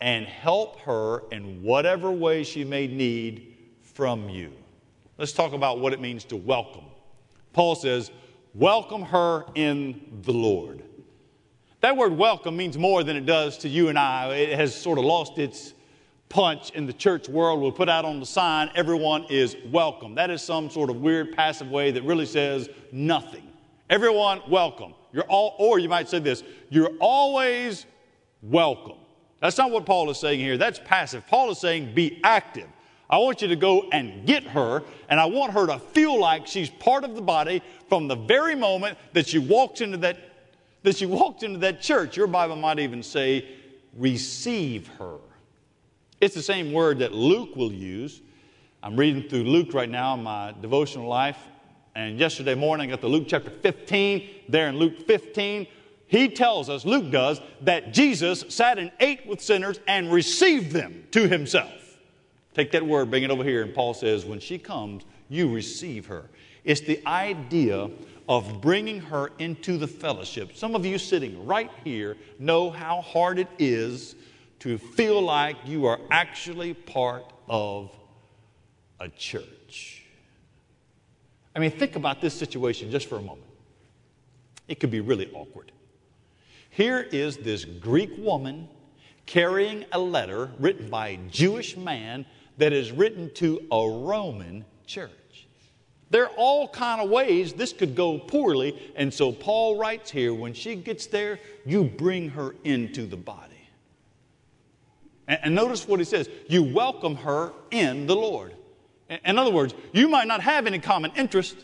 and 0.00 0.24
help 0.24 0.80
her 0.80 1.24
in 1.30 1.62
whatever 1.62 2.10
way 2.10 2.42
she 2.42 2.64
may 2.64 2.86
need 2.86 3.54
from 3.82 4.30
you. 4.30 4.50
Let's 5.16 5.32
talk 5.32 5.52
about 5.52 5.78
what 5.78 5.92
it 5.92 6.00
means 6.00 6.24
to 6.24 6.36
welcome. 6.36 6.84
Paul 7.52 7.76
says, 7.76 8.10
Welcome 8.52 9.02
her 9.02 9.44
in 9.54 10.20
the 10.22 10.32
Lord. 10.32 10.82
That 11.80 11.96
word 11.96 12.16
welcome 12.16 12.56
means 12.56 12.78
more 12.78 13.04
than 13.04 13.16
it 13.16 13.26
does 13.26 13.58
to 13.58 13.68
you 13.68 13.88
and 13.88 13.98
I. 13.98 14.32
It 14.34 14.58
has 14.58 14.74
sort 14.74 14.98
of 14.98 15.04
lost 15.04 15.38
its 15.38 15.74
punch 16.28 16.70
in 16.70 16.86
the 16.86 16.92
church 16.92 17.28
world. 17.28 17.60
We'll 17.60 17.72
put 17.72 17.88
out 17.88 18.04
on 18.04 18.18
the 18.18 18.26
sign, 18.26 18.70
everyone 18.74 19.26
is 19.28 19.56
welcome. 19.70 20.14
That 20.16 20.30
is 20.30 20.42
some 20.42 20.68
sort 20.70 20.90
of 20.90 20.96
weird 20.96 21.36
passive 21.36 21.68
way 21.68 21.90
that 21.92 22.02
really 22.02 22.26
says 22.26 22.68
nothing. 22.90 23.48
Everyone 23.90 24.40
welcome. 24.48 24.94
You're 25.12 25.24
all, 25.24 25.54
or 25.58 25.78
you 25.78 25.88
might 25.88 26.08
say 26.08 26.18
this, 26.18 26.42
you're 26.70 26.90
always 27.00 27.86
welcome. 28.42 28.96
That's 29.40 29.58
not 29.58 29.70
what 29.70 29.84
Paul 29.86 30.10
is 30.10 30.18
saying 30.18 30.40
here. 30.40 30.56
That's 30.56 30.80
passive. 30.84 31.24
Paul 31.26 31.50
is 31.50 31.58
saying 31.58 31.94
be 31.94 32.20
active. 32.24 32.68
I 33.08 33.18
want 33.18 33.42
you 33.42 33.48
to 33.48 33.56
go 33.56 33.88
and 33.92 34.26
get 34.26 34.44
her, 34.44 34.82
and 35.08 35.20
I 35.20 35.26
want 35.26 35.52
her 35.52 35.66
to 35.66 35.78
feel 35.78 36.18
like 36.18 36.46
she's 36.46 36.70
part 36.70 37.04
of 37.04 37.14
the 37.14 37.22
body 37.22 37.62
from 37.88 38.08
the 38.08 38.16
very 38.16 38.54
moment 38.54 38.98
that 39.12 39.26
she 39.26 39.38
walks 39.38 39.80
into 39.80 39.98
that 39.98 40.16
that 40.84 40.96
she 40.96 41.06
walked 41.06 41.42
into 41.42 41.58
that 41.58 41.80
church. 41.80 42.16
Your 42.16 42.26
Bible 42.26 42.56
might 42.56 42.78
even 42.78 43.02
say, 43.02 43.48
receive 43.96 44.86
her. 44.98 45.16
It's 46.20 46.34
the 46.34 46.42
same 46.42 46.72
word 46.72 46.98
that 47.00 47.12
Luke 47.12 47.56
will 47.56 47.72
use. 47.72 48.20
I'm 48.82 48.96
reading 48.96 49.28
through 49.28 49.44
Luke 49.44 49.72
right 49.72 49.88
now 49.88 50.14
in 50.14 50.22
my 50.22 50.54
devotional 50.60 51.08
life, 51.08 51.38
and 51.94 52.18
yesterday 52.18 52.54
morning 52.54 52.88
I 52.88 52.96
got 52.96 53.00
to 53.00 53.08
Luke 53.08 53.24
chapter 53.26 53.50
15. 53.50 54.28
There 54.48 54.68
in 54.68 54.76
Luke 54.76 55.06
15, 55.06 55.66
he 56.06 56.28
tells 56.28 56.68
us, 56.68 56.84
Luke 56.84 57.10
does, 57.10 57.40
that 57.62 57.94
Jesus 57.94 58.44
sat 58.48 58.78
and 58.78 58.92
ate 59.00 59.26
with 59.26 59.40
sinners 59.40 59.80
and 59.88 60.12
received 60.12 60.72
them 60.72 61.06
to 61.12 61.26
himself. 61.28 61.72
Take 62.54 62.70
that 62.72 62.86
word, 62.86 63.10
bring 63.10 63.24
it 63.24 63.30
over 63.30 63.42
here, 63.42 63.62
and 63.62 63.74
Paul 63.74 63.94
says, 63.94 64.24
when 64.24 64.38
she 64.38 64.58
comes, 64.58 65.04
you 65.28 65.52
receive 65.52 66.06
her. 66.06 66.30
It's 66.62 66.80
the 66.80 67.04
idea 67.06 67.90
of 68.28 68.60
bringing 68.60 69.00
her 69.00 69.32
into 69.38 69.76
the 69.76 69.88
fellowship. 69.88 70.56
Some 70.56 70.74
of 70.74 70.86
you 70.86 70.96
sitting 70.96 71.44
right 71.44 71.70
here 71.82 72.16
know 72.38 72.70
how 72.70 73.02
hard 73.02 73.38
it 73.38 73.48
is 73.58 74.14
to 74.60 74.78
feel 74.78 75.20
like 75.20 75.56
you 75.66 75.86
are 75.86 76.00
actually 76.10 76.72
part 76.72 77.24
of 77.48 77.94
a 79.00 79.08
church. 79.08 80.04
I 81.54 81.58
mean, 81.58 81.72
think 81.72 81.96
about 81.96 82.20
this 82.20 82.34
situation 82.34 82.90
just 82.90 83.08
for 83.08 83.16
a 83.16 83.22
moment. 83.22 83.46
It 84.68 84.80
could 84.80 84.90
be 84.90 85.00
really 85.00 85.30
awkward. 85.32 85.72
Here 86.70 87.00
is 87.00 87.36
this 87.36 87.64
Greek 87.64 88.10
woman 88.16 88.68
carrying 89.26 89.84
a 89.92 89.98
letter 89.98 90.50
written 90.58 90.88
by 90.88 91.08
a 91.08 91.16
Jewish 91.30 91.76
man 91.76 92.24
that 92.58 92.72
is 92.72 92.92
written 92.92 93.30
to 93.34 93.66
a 93.70 93.88
Roman 93.88 94.64
church. 94.86 95.10
There 96.10 96.24
are 96.24 96.34
all 96.36 96.68
kind 96.68 97.00
of 97.00 97.10
ways 97.10 97.52
this 97.52 97.72
could 97.72 97.94
go 97.96 98.18
poorly, 98.18 98.92
and 98.94 99.12
so 99.12 99.32
Paul 99.32 99.76
writes 99.76 100.10
here, 100.10 100.32
when 100.32 100.54
she 100.54 100.76
gets 100.76 101.06
there, 101.06 101.40
you 101.66 101.84
bring 101.84 102.30
her 102.30 102.54
into 102.62 103.06
the 103.06 103.16
body. 103.16 103.68
And, 105.26 105.40
and 105.42 105.54
notice 105.54 105.88
what 105.88 105.98
he 105.98 106.04
says, 106.04 106.28
you 106.48 106.62
welcome 106.62 107.16
her 107.16 107.52
in 107.70 108.06
the 108.06 108.14
Lord. 108.14 108.54
In 109.24 109.38
other 109.38 109.50
words, 109.50 109.74
you 109.92 110.08
might 110.08 110.28
not 110.28 110.40
have 110.40 110.66
any 110.66 110.78
common 110.78 111.10
interest, 111.16 111.56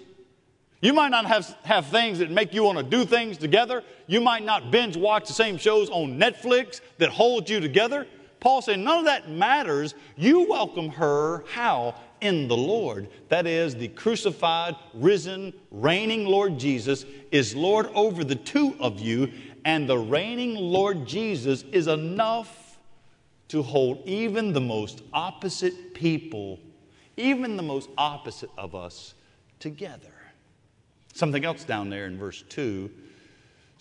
you 0.83 0.95
might 0.95 1.11
not 1.11 1.27
have, 1.27 1.47
have 1.65 1.87
things 1.87 2.19
that 2.21 2.31
make 2.31 2.55
you 2.55 2.65
want 2.65 2.79
to 2.79 2.85
do 2.85 3.05
things 3.05 3.37
together. 3.37 3.85
You 4.07 4.21
might 4.21 4.45
not 4.45 4.71
binge 4.71 4.97
watch 4.97 5.27
the 5.29 5.35
same 5.35 5.59
shows 5.59 5.91
on 5.91 6.19
Netflix 6.19 6.81
that 6.97 7.11
hold 7.11 7.51
you 7.51 7.61
together. 7.61 8.07
Paul 8.41 8.63
said, 8.63 8.79
none 8.79 9.01
of 9.01 9.05
that 9.05 9.31
matters. 9.31 9.95
You 10.17 10.49
welcome 10.49 10.89
her 10.91 11.45
how? 11.53 11.95
In 12.21 12.49
the 12.49 12.57
Lord. 12.57 13.09
That 13.29 13.47
is, 13.47 13.75
the 13.75 13.89
crucified, 13.89 14.77
risen, 14.95 15.53
reigning 15.71 16.27
Lord 16.27 16.59
Jesus 16.59 17.05
is 17.31 17.55
Lord 17.55 17.87
over 17.95 18.25
the 18.25 18.35
two 18.35 18.75
of 18.81 18.99
you, 18.99 19.31
and 19.65 19.89
the 19.89 19.99
reigning 19.99 20.55
Lord 20.55 21.07
Jesus 21.07 21.63
is 21.71 21.87
enough 21.87 22.79
to 23.49 23.63
hold 23.63 24.07
even 24.07 24.53
the 24.53 24.61
most 24.61 25.03
opposite 25.13 25.93
people, 25.93 26.59
even 27.17 27.57
the 27.57 27.63
most 27.63 27.91
opposite 27.99 28.51
of 28.57 28.75
us, 28.75 29.15
together. 29.59 30.13
Something 31.13 31.45
else 31.45 31.65
down 31.65 31.91
there 31.91 32.07
in 32.07 32.17
verse 32.17 32.45
2, 32.49 32.91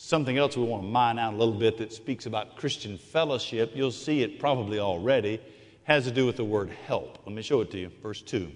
something 0.02 0.38
else 0.38 0.56
we 0.56 0.64
want 0.64 0.82
to 0.82 0.88
mine 0.88 1.20
out 1.20 1.34
a 1.34 1.36
little 1.36 1.54
bit 1.54 1.78
that 1.78 1.92
speaks 1.92 2.26
about 2.26 2.56
Christian 2.56 2.98
fellowship. 2.98 3.74
You'll 3.76 3.92
see 3.92 4.24
it 4.24 4.40
probably 4.40 4.80
already, 4.80 5.42
has 5.84 6.06
to 6.06 6.12
do 6.12 6.26
with 6.26 6.38
the 6.38 6.44
word 6.46 6.70
help. 6.88 7.20
Let 7.26 7.36
me 7.36 7.42
show 7.42 7.60
it 7.60 7.70
to 7.72 7.78
you. 7.78 7.92
Verse 8.02 8.22
2 8.22 8.50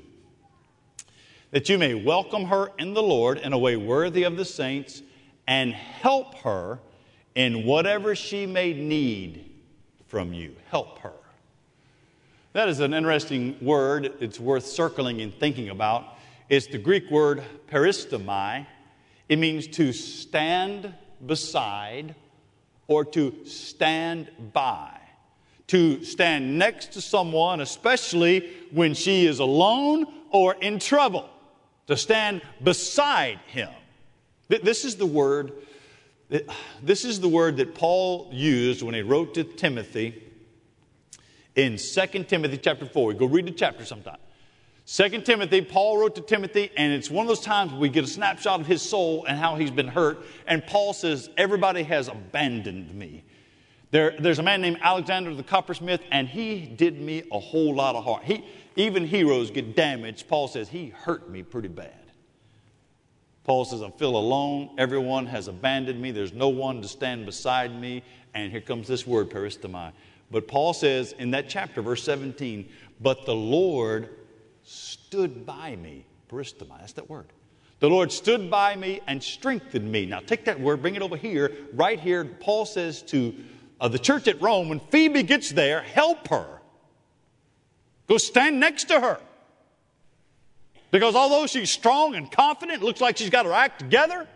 that 1.52 1.70
you 1.70 1.78
may 1.78 1.94
welcome 1.94 2.46
her 2.46 2.72
in 2.80 2.96
the 2.96 3.04
Lord 3.04 3.38
in 3.38 3.54
a 3.54 3.58
way 3.58 3.76
worthy 3.76 4.24
of 4.24 4.38
the 4.38 4.46
saints 4.46 5.04
and 5.46 5.72
help 5.72 6.34
her 6.40 6.80
in 7.36 7.66
whatever 7.66 8.16
she 8.16 8.48
may 8.48 8.74
need 8.74 9.52
from 10.08 10.34
you. 10.34 10.56
Help 10.72 10.98
her. 11.00 11.14
That 12.54 12.70
is 12.70 12.80
an 12.80 12.96
interesting 12.96 13.56
word. 13.62 14.14
It's 14.20 14.40
worth 14.40 14.66
circling 14.66 15.22
and 15.22 15.32
thinking 15.32 15.70
about. 15.70 16.18
It's 16.50 16.66
the 16.66 16.80
Greek 16.80 17.12
word 17.12 17.44
peristomai. 17.70 18.66
It 19.30 19.38
means 19.38 19.68
to 19.68 19.94
stand 19.94 20.92
beside 21.26 22.16
or 22.88 23.06
to 23.06 23.46
stand 23.46 24.30
by. 24.54 25.00
to 25.68 26.04
stand 26.04 26.60
next 26.60 26.94
to 26.94 27.02
someone, 27.02 27.62
especially 27.62 28.52
when 28.72 28.94
she 28.94 29.26
is 29.26 29.40
alone 29.40 30.06
or 30.30 30.56
in 30.56 30.80
trouble, 30.80 31.30
to 31.88 31.98
stand 31.98 32.42
beside 32.62 33.40
him. 33.48 33.70
This 34.50 34.86
is 34.86 34.98
the 34.98 35.06
word. 35.06 35.54
This 36.82 37.06
is 37.06 37.20
the 37.20 37.30
word 37.30 37.58
that 37.58 37.76
Paul 37.76 38.30
used 38.32 38.82
when 38.84 38.94
he 38.94 39.02
wrote 39.02 39.34
to 39.36 39.44
Timothy 39.44 40.22
in 41.56 41.78
2 41.78 42.24
Timothy 42.26 42.58
chapter 42.58 42.86
4. 42.86 43.08
We 43.08 43.14
Go 43.16 43.26
read 43.26 43.48
the 43.48 43.52
chapter 43.52 43.86
sometime. 43.86 44.18
2 44.86 45.22
Timothy, 45.22 45.62
Paul 45.62 45.98
wrote 45.98 46.16
to 46.16 46.22
Timothy, 46.22 46.70
and 46.76 46.92
it's 46.92 47.10
one 47.10 47.26
of 47.26 47.30
those 47.30 47.40
times 47.40 47.72
we 47.72 47.88
get 47.88 48.04
a 48.04 48.08
snapshot 48.08 48.60
of 48.60 48.68
his 48.68 48.82
soul 48.82 49.26
and 49.26 49.38
how 49.38 49.56
he's 49.56 49.72
been 49.72 49.88
hurt. 49.88 50.26
And 50.46 50.66
Paul 50.66 50.94
says, 50.94 51.30
Everybody 51.38 51.84
has 51.84 52.10
abandoned 52.10 52.94
me. 52.94 53.24
There, 53.92 54.16
there's 54.20 54.40
a 54.40 54.44
man 54.44 54.62
named 54.62 54.80
Alexander 54.82 55.34
the 55.36 55.44
coppersmith, 55.44 56.02
and 56.12 56.28
he 56.28 56.62
did 56.62 57.00
me 57.00 57.24
a 57.32 57.40
whole 57.40 57.74
lot 57.74 57.96
of 57.96 58.04
harm. 58.04 58.22
He, 58.24 58.44
even 58.76 59.06
heroes 59.06 59.52
get 59.52 59.76
damaged. 59.76 60.28
Paul 60.28 60.50
says, 60.50 60.68
He 60.68 60.90
hurt 60.90 61.30
me 61.30 61.44
pretty 61.44 61.70
bad. 61.70 62.04
Paul 63.46 63.64
says, 63.64 63.82
I 63.82 63.90
feel 63.92 64.18
alone. 64.18 64.72
Everyone 64.78 65.26
has 65.28 65.48
abandoned 65.48 66.02
me. 66.02 66.12
There's 66.12 66.34
no 66.34 66.50
one 66.50 66.82
to 66.82 66.88
stand 66.88 67.26
beside 67.26 67.80
me. 67.80 68.04
And 68.34 68.52
here 68.52 68.62
comes 68.62 68.88
this 68.88 69.06
word, 69.08 69.30
peristomai. 69.30 69.94
But 70.32 70.48
Paul 70.48 70.74
says 70.74 71.14
in 71.20 71.32
that 71.32 71.48
chapter, 71.48 71.82
verse 71.82 72.04
17, 72.04 72.68
But 73.00 73.26
the 73.26 73.36
Lord 73.36 74.10
stood 74.64 75.46
by 75.46 75.76
me. 75.76 76.06
Peristomai, 76.30 76.80
that's 76.80 76.94
that 76.94 77.10
word. 77.10 77.28
The 77.80 77.90
Lord 77.90 78.12
stood 78.12 78.50
by 78.50 78.76
me 78.76 79.02
and 79.08 79.22
strengthened 79.22 79.92
me. 79.92 80.06
Now 80.06 80.20
take 80.20 80.46
that 80.46 80.60
word, 80.60 80.82
bring 80.82 80.96
it 80.96 81.02
over 81.02 81.18
here. 81.18 81.52
Right 81.74 82.00
here, 82.00 82.24
Paul 82.24 82.66
says 82.66 83.02
to 83.04 83.36
uh, 83.80 83.90
the 83.90 84.00
church 84.00 84.28
at 84.28 84.42
Rome, 84.42 84.70
when 84.70 84.80
Phoebe 84.80 85.24
gets 85.24 85.50
there, 85.52 85.82
help 85.82 86.30
her. 86.30 86.62
Go 88.08 88.18
stand 88.18 88.60
next 88.60 88.86
to 88.86 89.00
her. 89.00 89.20
Because 90.92 91.16
although 91.16 91.48
she's 91.48 91.72
strong 91.72 92.16
and 92.16 92.32
confident, 92.32 92.84
looks 92.84 93.02
like 93.02 93.18
she's 93.18 93.30
got 93.30 93.46
her 93.46 93.54
act 93.54 93.80
together, 93.80 94.28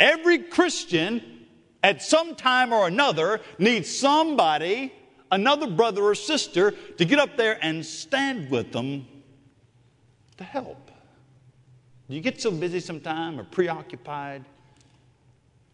every 0.00 0.38
Christian 0.38 1.46
at 1.82 2.02
some 2.02 2.34
time 2.34 2.72
or 2.72 2.86
another 2.86 3.40
needs 3.58 3.94
somebody 3.94 4.92
another 5.34 5.66
brother 5.66 6.02
or 6.02 6.14
sister 6.14 6.70
to 6.96 7.04
get 7.04 7.18
up 7.18 7.36
there 7.36 7.58
and 7.60 7.84
stand 7.84 8.50
with 8.50 8.72
them 8.72 9.06
to 10.36 10.44
help. 10.44 10.90
You 12.08 12.20
get 12.20 12.40
so 12.40 12.50
busy 12.50 12.80
sometime 12.80 13.38
or 13.38 13.44
preoccupied 13.44 14.44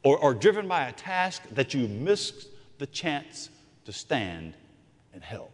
or, 0.03 0.16
or 0.18 0.33
driven 0.33 0.66
by 0.66 0.88
a 0.88 0.92
task 0.92 1.42
that 1.53 1.75
you 1.75 1.87
miss 1.88 2.46
the 2.79 2.87
chance 2.87 3.51
to 3.85 3.92
stand 3.92 4.55
and 5.12 5.23
help. 5.23 5.53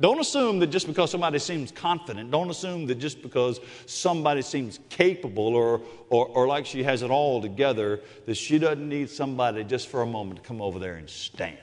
Don't 0.00 0.20
assume 0.20 0.58
that 0.58 0.66
just 0.66 0.86
because 0.86 1.10
somebody 1.10 1.38
seems 1.38 1.72
confident, 1.72 2.30
don't 2.30 2.50
assume 2.50 2.86
that 2.86 2.96
just 2.96 3.22
because 3.22 3.58
somebody 3.86 4.42
seems 4.42 4.78
capable 4.90 5.56
or, 5.56 5.80
or, 6.10 6.28
or, 6.28 6.46
like 6.46 6.66
she 6.66 6.82
has 6.82 7.00
it 7.02 7.10
all 7.10 7.40
together, 7.40 8.02
that 8.26 8.34
she 8.36 8.58
doesn't 8.58 8.86
need 8.86 9.08
somebody 9.08 9.64
just 9.64 9.88
for 9.88 10.02
a 10.02 10.06
moment 10.06 10.42
to 10.42 10.46
come 10.46 10.60
over 10.60 10.78
there 10.78 10.96
and 10.96 11.08
stand. 11.08 11.56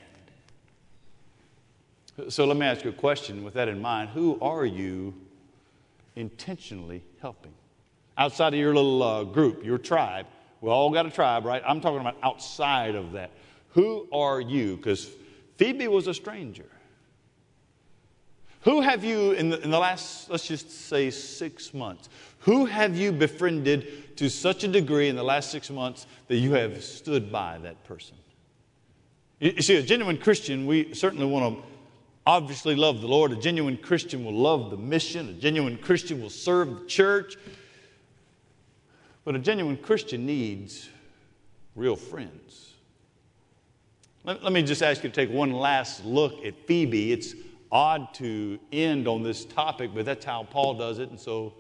So 2.29 2.45
let 2.45 2.55
me 2.55 2.65
ask 2.65 2.83
you 2.83 2.91
a 2.91 2.93
question 2.93 3.43
with 3.43 3.55
that 3.55 3.67
in 3.67 3.81
mind. 3.81 4.09
Who 4.11 4.39
are 4.41 4.65
you 4.65 5.13
intentionally 6.15 7.03
helping? 7.21 7.51
Outside 8.17 8.53
of 8.53 8.59
your 8.59 8.73
little 8.73 9.03
uh, 9.03 9.23
group, 9.25 9.65
your 9.65 9.77
tribe. 9.77 10.25
We 10.61 10.69
all 10.69 10.89
got 10.91 11.05
a 11.05 11.11
tribe, 11.11 11.43
right? 11.45 11.61
I'm 11.67 11.81
talking 11.81 11.99
about 11.99 12.15
outside 12.23 12.95
of 12.95 13.11
that. 13.11 13.31
Who 13.71 14.07
are 14.13 14.39
you? 14.39 14.77
Because 14.77 15.09
Phoebe 15.57 15.89
was 15.89 16.07
a 16.07 16.13
stranger. 16.13 16.65
Who 18.61 18.79
have 18.79 19.03
you, 19.03 19.33
in 19.33 19.49
the, 19.49 19.61
in 19.61 19.69
the 19.69 19.77
last, 19.77 20.29
let's 20.29 20.47
just 20.47 20.71
say 20.71 21.11
six 21.11 21.73
months, 21.73 22.09
who 22.39 22.65
have 22.65 22.95
you 22.95 23.11
befriended 23.11 24.17
to 24.17 24.29
such 24.29 24.63
a 24.63 24.67
degree 24.69 25.09
in 25.09 25.15
the 25.17 25.23
last 25.23 25.51
six 25.51 25.69
months 25.69 26.07
that 26.29 26.37
you 26.37 26.53
have 26.53 26.81
stood 26.81 27.31
by 27.31 27.59
that 27.59 27.83
person? 27.83 28.15
You 29.39 29.61
see, 29.61 29.75
a 29.75 29.83
genuine 29.83 30.17
Christian, 30.17 30.65
we 30.65 30.93
certainly 30.93 31.25
want 31.25 31.57
to 31.57 31.74
obviously 32.25 32.75
love 32.75 33.01
the 33.01 33.07
Lord. 33.07 33.31
A 33.31 33.35
genuine 33.35 33.77
Christian 33.77 34.25
will 34.25 34.33
love 34.33 34.69
the 34.71 34.77
mission. 34.77 35.29
A 35.29 35.33
genuine 35.33 35.77
Christian 35.77 36.21
will 36.21 36.29
serve 36.29 36.79
the 36.79 36.85
church. 36.85 37.35
But 39.23 39.35
a 39.35 39.39
genuine 39.39 39.77
Christian 39.77 40.25
needs 40.25 40.89
real 41.75 41.95
friends. 41.95 42.73
Let, 44.23 44.43
let 44.43 44.53
me 44.53 44.63
just 44.63 44.81
ask 44.81 45.03
you 45.03 45.09
to 45.09 45.15
take 45.15 45.29
one 45.29 45.51
last 45.51 46.05
look 46.05 46.45
at 46.45 46.55
Phoebe. 46.67 47.11
It's 47.11 47.35
odd 47.71 48.13
to 48.15 48.59
end 48.71 49.07
on 49.07 49.23
this 49.23 49.45
topic, 49.45 49.91
but 49.93 50.05
that's 50.05 50.25
how 50.25 50.43
Paul 50.43 50.75
does 50.75 50.99
it, 50.99 51.09
and 51.09 51.19
so 51.19 51.53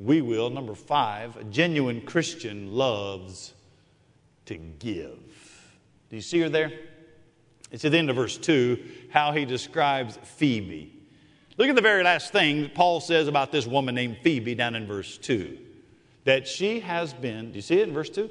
we 0.00 0.20
will. 0.20 0.50
Number 0.50 0.74
five, 0.74 1.36
a 1.36 1.44
genuine 1.44 2.00
Christian 2.00 2.72
loves 2.72 3.54
to 4.46 4.56
give. 4.56 5.18
Do 6.10 6.16
you 6.16 6.22
see 6.22 6.40
her 6.40 6.48
there? 6.48 6.72
It's 7.72 7.84
at 7.86 7.92
the 7.92 7.98
end 7.98 8.10
of 8.10 8.16
verse 8.16 8.36
2 8.36 8.78
how 9.10 9.32
he 9.32 9.44
describes 9.44 10.18
Phoebe. 10.22 11.02
Look 11.56 11.68
at 11.68 11.74
the 11.74 11.82
very 11.82 12.02
last 12.02 12.32
thing 12.32 12.70
Paul 12.74 13.00
says 13.00 13.28
about 13.28 13.50
this 13.50 13.66
woman 13.66 13.94
named 13.94 14.18
Phoebe 14.22 14.54
down 14.54 14.74
in 14.74 14.86
verse 14.86 15.18
2. 15.18 15.58
That 16.24 16.46
she 16.46 16.80
has 16.80 17.12
been, 17.12 17.50
do 17.50 17.56
you 17.56 17.62
see 17.62 17.80
it 17.80 17.88
in 17.88 17.94
verse 17.94 18.10
2? 18.10 18.30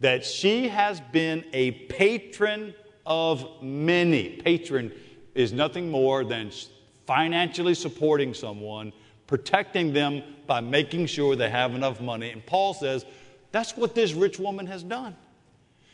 That 0.00 0.24
she 0.24 0.68
has 0.68 1.00
been 1.00 1.44
a 1.52 1.72
patron 1.72 2.74
of 3.04 3.62
many. 3.62 4.30
Patron 4.30 4.92
is 5.34 5.52
nothing 5.52 5.90
more 5.90 6.24
than 6.24 6.50
financially 7.06 7.74
supporting 7.74 8.34
someone, 8.34 8.92
protecting 9.26 9.92
them 9.92 10.22
by 10.46 10.60
making 10.60 11.06
sure 11.06 11.36
they 11.36 11.50
have 11.50 11.74
enough 11.74 12.00
money. 12.00 12.30
And 12.30 12.44
Paul 12.46 12.74
says 12.74 13.04
that's 13.52 13.76
what 13.76 13.94
this 13.94 14.12
rich 14.12 14.38
woman 14.38 14.66
has 14.66 14.82
done. 14.82 15.16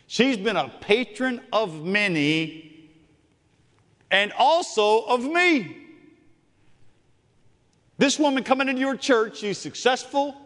She's 0.06 0.36
been 0.36 0.56
a 0.56 0.68
patron 0.80 1.40
of 1.52 1.84
many 1.84 2.71
and 4.12 4.30
also 4.38 5.04
of 5.06 5.24
me. 5.24 5.78
This 7.98 8.18
woman 8.18 8.44
coming 8.44 8.68
into 8.68 8.80
your 8.80 8.96
church, 8.96 9.38
she's 9.38 9.58
successful. 9.58 10.36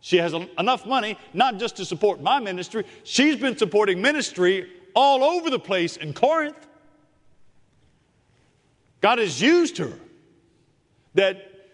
She 0.00 0.16
has 0.16 0.32
enough 0.32 0.84
money, 0.84 1.16
not 1.32 1.58
just 1.58 1.76
to 1.76 1.84
support 1.84 2.20
my 2.20 2.40
ministry, 2.40 2.84
she's 3.04 3.36
been 3.36 3.56
supporting 3.56 4.02
ministry 4.02 4.68
all 4.96 5.22
over 5.22 5.48
the 5.48 5.58
place 5.58 5.96
in 5.96 6.12
Corinth. 6.12 6.66
God 9.00 9.18
has 9.18 9.40
used 9.40 9.78
her. 9.78 9.92
That, 11.14 11.68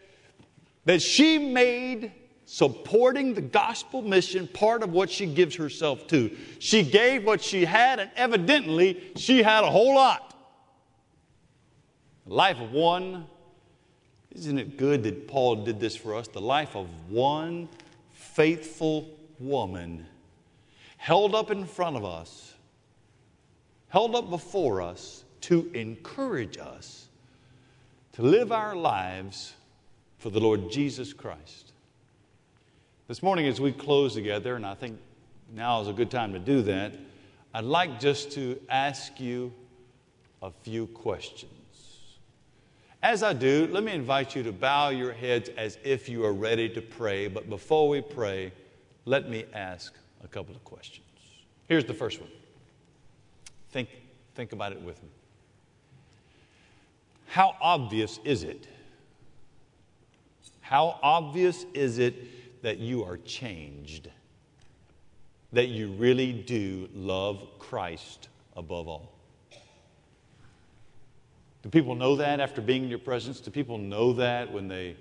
that 0.84 1.00
she 1.00 1.38
made 1.38 2.12
supporting 2.44 3.34
the 3.34 3.40
gospel 3.40 4.02
mission 4.02 4.48
part 4.48 4.82
of 4.82 4.90
what 4.90 5.08
she 5.08 5.26
gives 5.26 5.54
herself 5.54 6.08
to. 6.08 6.36
She 6.58 6.82
gave 6.82 7.24
what 7.24 7.40
she 7.40 7.64
had, 7.64 8.00
and 8.00 8.10
evidently 8.16 9.12
she 9.14 9.42
had 9.42 9.62
a 9.62 9.70
whole 9.70 9.94
lot. 9.94 10.27
Life 12.28 12.60
of 12.60 12.72
one, 12.72 13.26
isn't 14.32 14.58
it 14.58 14.76
good 14.76 15.02
that 15.04 15.26
Paul 15.26 15.64
did 15.64 15.80
this 15.80 15.96
for 15.96 16.14
us? 16.14 16.28
The 16.28 16.42
life 16.42 16.76
of 16.76 16.86
one 17.10 17.68
faithful 18.12 19.08
woman 19.40 20.06
held 20.98 21.34
up 21.34 21.50
in 21.50 21.64
front 21.64 21.96
of 21.96 22.04
us, 22.04 22.54
held 23.88 24.14
up 24.14 24.28
before 24.28 24.82
us 24.82 25.24
to 25.42 25.70
encourage 25.72 26.58
us 26.58 27.08
to 28.12 28.22
live 28.22 28.52
our 28.52 28.76
lives 28.76 29.54
for 30.18 30.28
the 30.28 30.40
Lord 30.40 30.70
Jesus 30.70 31.12
Christ. 31.12 31.72
This 33.06 33.22
morning, 33.22 33.46
as 33.46 33.60
we 33.60 33.72
close 33.72 34.14
together, 34.14 34.56
and 34.56 34.66
I 34.66 34.74
think 34.74 34.98
now 35.54 35.80
is 35.80 35.88
a 35.88 35.92
good 35.92 36.10
time 36.10 36.34
to 36.34 36.38
do 36.38 36.60
that, 36.62 36.92
I'd 37.54 37.64
like 37.64 37.98
just 38.00 38.32
to 38.32 38.60
ask 38.68 39.18
you 39.18 39.52
a 40.42 40.50
few 40.50 40.88
questions. 40.88 41.57
As 43.02 43.22
I 43.22 43.32
do, 43.32 43.68
let 43.70 43.84
me 43.84 43.92
invite 43.92 44.34
you 44.34 44.42
to 44.42 44.52
bow 44.52 44.88
your 44.88 45.12
heads 45.12 45.50
as 45.56 45.78
if 45.84 46.08
you 46.08 46.24
are 46.24 46.32
ready 46.32 46.68
to 46.70 46.82
pray. 46.82 47.28
But 47.28 47.48
before 47.48 47.88
we 47.88 48.00
pray, 48.00 48.52
let 49.04 49.30
me 49.30 49.44
ask 49.54 49.94
a 50.24 50.28
couple 50.28 50.54
of 50.54 50.64
questions. 50.64 51.06
Here's 51.68 51.84
the 51.84 51.94
first 51.94 52.20
one. 52.20 52.30
Think, 53.70 53.88
think 54.34 54.52
about 54.52 54.72
it 54.72 54.80
with 54.80 55.00
me. 55.02 55.10
How 57.26 57.54
obvious 57.60 58.18
is 58.24 58.42
it? 58.42 58.66
How 60.60 60.98
obvious 61.02 61.66
is 61.74 61.98
it 61.98 62.62
that 62.62 62.78
you 62.78 63.04
are 63.04 63.18
changed? 63.18 64.10
That 65.52 65.68
you 65.68 65.92
really 65.92 66.32
do 66.32 66.88
love 66.94 67.46
Christ 67.58 68.28
above 68.56 68.88
all? 68.88 69.17
Do 71.68 71.78
people 71.78 71.94
know 71.94 72.16
that 72.16 72.40
after 72.40 72.62
being 72.62 72.84
in 72.84 72.88
your 72.88 72.98
presence? 72.98 73.40
Do 73.40 73.50
people 73.50 73.76
know 73.76 74.14
that 74.14 74.50
when 74.50 74.68
they 74.68 74.96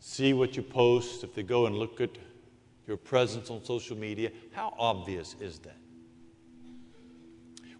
see 0.00 0.34
what 0.34 0.54
you 0.54 0.62
post, 0.62 1.24
if 1.24 1.34
they 1.34 1.42
go 1.42 1.64
and 1.64 1.76
look 1.76 2.02
at 2.02 2.10
your 2.86 2.98
presence 2.98 3.48
on 3.48 3.64
social 3.64 3.96
media? 3.96 4.30
How 4.52 4.74
obvious 4.78 5.34
is 5.40 5.60
that? 5.60 5.78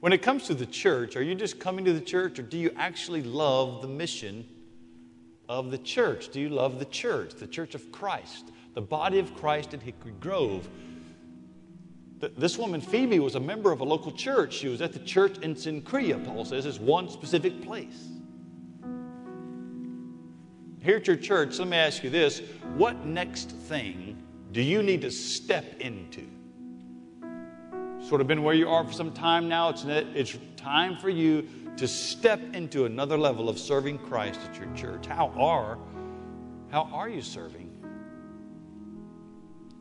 When 0.01 0.15
it 0.15 0.23
comes 0.23 0.47
to 0.47 0.55
the 0.55 0.65
church, 0.65 1.17
are 1.17 1.23
you 1.23 1.35
just 1.35 1.61
coming 1.61 1.85
to 1.85 1.93
the 1.93 2.01
church 2.01 2.39
or 2.39 2.43
do 2.43 2.57
you 2.57 2.71
actually 2.79 3.23
love 3.23 3.83
the 3.83 3.89
mission 3.89 4.49
of 5.47 5.71
the 5.71 5.77
church? 5.77 6.31
Do 6.31 6.41
you 6.41 6.49
love 6.49 6.79
the 6.79 6.87
church, 6.87 7.35
the 7.35 7.47
church 7.47 7.75
of 7.75 7.93
Christ, 7.93 8.53
the 8.73 8.81
body 8.81 9.19
of 9.19 9.37
Christ 9.37 9.75
at 9.75 9.83
Hickory 9.83 10.15
Grove? 10.19 10.67
This 12.21 12.59
woman, 12.59 12.81
Phoebe, 12.81 13.21
was 13.21 13.37
a 13.37 13.41
member 13.41 13.71
of 13.71 13.81
a 13.81 13.85
local 13.85 14.11
church. 14.11 14.55
She 14.55 14.69
was 14.69 14.83
at 14.83 14.93
the 14.93 14.99
church 14.99 15.39
in 15.39 15.55
Cenchrea, 15.55 16.25
Paul 16.25 16.45
says, 16.45 16.67
is 16.67 16.81
one 16.81 17.09
specific 17.09 17.63
place. 17.63 18.09
Here 20.81 20.97
at 20.97 21.07
your 21.07 21.17
church, 21.17 21.59
let 21.59 21.69
me 21.69 21.77
ask 21.77 22.03
you 22.03 22.11
this 22.11 22.43
what 22.77 23.05
next 23.05 23.51
thing 23.51 24.21
do 24.53 24.63
you 24.63 24.83
need 24.83 25.03
to 25.03 25.11
step 25.11 25.81
into? 25.81 26.27
Sort 28.01 28.21
of 28.21 28.27
been 28.27 28.43
where 28.43 28.55
you 28.55 28.69
are 28.69 28.85
for 28.85 28.93
some 28.93 29.13
time 29.13 29.49
now. 29.49 29.69
It's, 29.69 29.85
it's 29.85 30.39
time 30.57 30.97
for 30.97 31.11
you 31.11 31.47
to 31.77 31.87
step 31.87 32.41
into 32.55 32.85
another 32.87 33.17
level 33.17 33.49
of 33.49 33.59
serving 33.59 33.99
Christ 33.99 34.41
at 34.49 34.57
your 34.57 34.73
church. 34.75 35.07
How 35.07 35.29
are, 35.37 35.79
how 36.71 36.89
are 36.93 37.09
you 37.09 37.23
serving? 37.23 37.71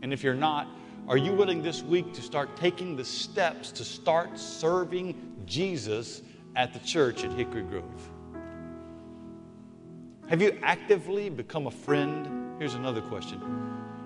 And 0.02 0.14
if 0.14 0.24
you're 0.24 0.36
not, 0.36 0.68
are 1.08 1.16
you 1.18 1.32
willing 1.32 1.64
this 1.64 1.84
week 1.84 2.14
to 2.14 2.22
start 2.22 2.58
taking 2.58 2.97
the 2.97 3.05
steps 3.05 3.72
to 3.72 3.86
start 3.86 4.38
serving 4.38 5.16
Jesus 5.45 6.22
at 6.58 6.74
the 6.74 6.80
church 6.80 7.24
at 7.24 7.32
Hickory 7.32 7.62
Grove? 7.62 8.10
Have 10.28 10.41
you 10.41 10.60
actively 10.62 11.30
become 11.30 11.68
a 11.68 11.72
friend? 11.72 12.60
Here's 12.60 12.74
another 12.74 12.99
question 12.99 13.41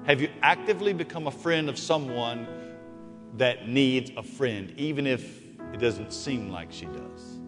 Have 0.05 0.21
you 0.21 0.29
actively 0.43 0.93
become 0.93 1.25
a 1.25 1.31
friend 1.31 1.69
of 1.69 1.79
someone 1.79 2.47
that 3.37 3.67
needs 3.67 4.11
a 4.15 4.21
friend, 4.21 4.71
even 4.77 5.07
if 5.07 5.41
it 5.73 5.79
doesn't 5.79 6.13
seem 6.13 6.51
like 6.51 6.71
she 6.71 6.85
does? 6.85 7.39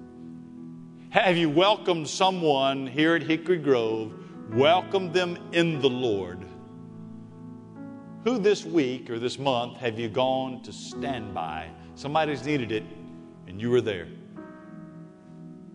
Have 1.12 1.38
you 1.38 1.52
welcomed 1.52 2.08
someone 2.08 2.88
here 2.88 3.14
at 3.14 3.22
Hickory 3.22 3.60
Grove, 3.60 4.14
welcomed 4.52 5.14
them 5.14 5.38
in 5.52 5.80
the 5.80 5.90
Lord? 5.90 6.44
Who 8.24 8.38
this 8.38 8.64
week 8.64 9.10
or 9.10 9.20
this 9.20 9.38
month 9.38 9.78
have 9.78 10.00
you 10.00 10.08
gone 10.08 10.62
to 10.62 10.72
stand 10.72 11.34
by? 11.34 11.70
Somebody's 11.96 12.46
needed 12.46 12.72
it 12.72 12.84
and 13.48 13.60
you 13.60 13.70
were 13.70 13.82
there. 13.82 14.08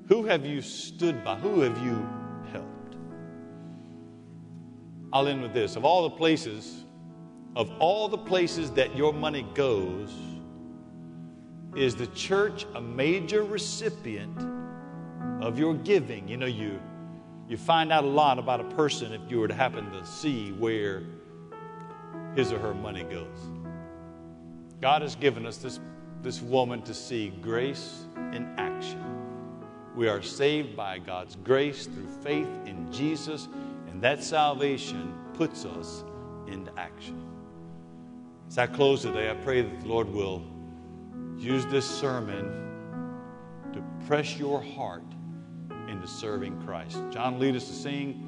Who 0.08 0.24
have 0.24 0.46
you 0.46 0.62
stood 0.62 1.22
by? 1.22 1.36
Who 1.36 1.60
have 1.60 1.76
you 1.84 2.08
helped? 2.50 2.96
I'll 5.12 5.28
end 5.28 5.42
with 5.42 5.52
this. 5.52 5.76
Of 5.76 5.84
all 5.84 6.08
the 6.08 6.16
places, 6.16 6.84
of 7.54 7.70
all 7.78 8.08
the 8.08 8.16
places 8.16 8.70
that 8.70 8.96
your 8.96 9.12
money 9.12 9.46
goes, 9.52 10.14
is 11.76 11.94
the 11.94 12.06
church 12.08 12.64
a 12.74 12.80
major 12.80 13.44
recipient 13.44 14.38
of 15.42 15.58
your 15.58 15.74
giving? 15.74 16.26
You 16.26 16.38
know, 16.38 16.46
you, 16.46 16.80
you 17.46 17.58
find 17.58 17.92
out 17.92 18.04
a 18.04 18.08
lot 18.08 18.38
about 18.38 18.60
a 18.60 18.64
person 18.74 19.12
if 19.12 19.20
you 19.28 19.38
were 19.38 19.48
to 19.48 19.54
happen 19.54 19.90
to 19.92 20.06
see 20.06 20.52
where 20.52 21.02
his 22.38 22.52
or 22.52 22.58
her 22.60 22.72
money 22.72 23.02
goes. 23.02 23.50
God 24.80 25.02
has 25.02 25.16
given 25.16 25.44
us 25.44 25.56
this, 25.56 25.80
this 26.22 26.40
woman 26.40 26.82
to 26.82 26.94
see 26.94 27.30
grace 27.42 28.04
in 28.32 28.48
action. 28.56 29.02
We 29.96 30.06
are 30.06 30.22
saved 30.22 30.76
by 30.76 31.00
God's 31.00 31.34
grace 31.34 31.86
through 31.86 32.06
faith 32.22 32.46
in 32.64 32.92
Jesus, 32.92 33.48
and 33.88 34.00
that 34.02 34.22
salvation 34.22 35.12
puts 35.34 35.64
us 35.64 36.04
into 36.46 36.70
action. 36.78 37.20
As 38.46 38.56
I 38.56 38.68
close 38.68 39.02
today, 39.02 39.32
I 39.32 39.34
pray 39.34 39.62
that 39.62 39.80
the 39.80 39.88
Lord 39.88 40.08
will 40.08 40.40
use 41.36 41.66
this 41.66 41.90
sermon 41.90 42.44
to 43.72 43.82
press 44.06 44.38
your 44.38 44.62
heart 44.62 45.02
into 45.88 46.06
serving 46.06 46.62
Christ. 46.62 47.02
John, 47.10 47.40
lead 47.40 47.56
us 47.56 47.66
to 47.66 47.74
sing 47.74 48.27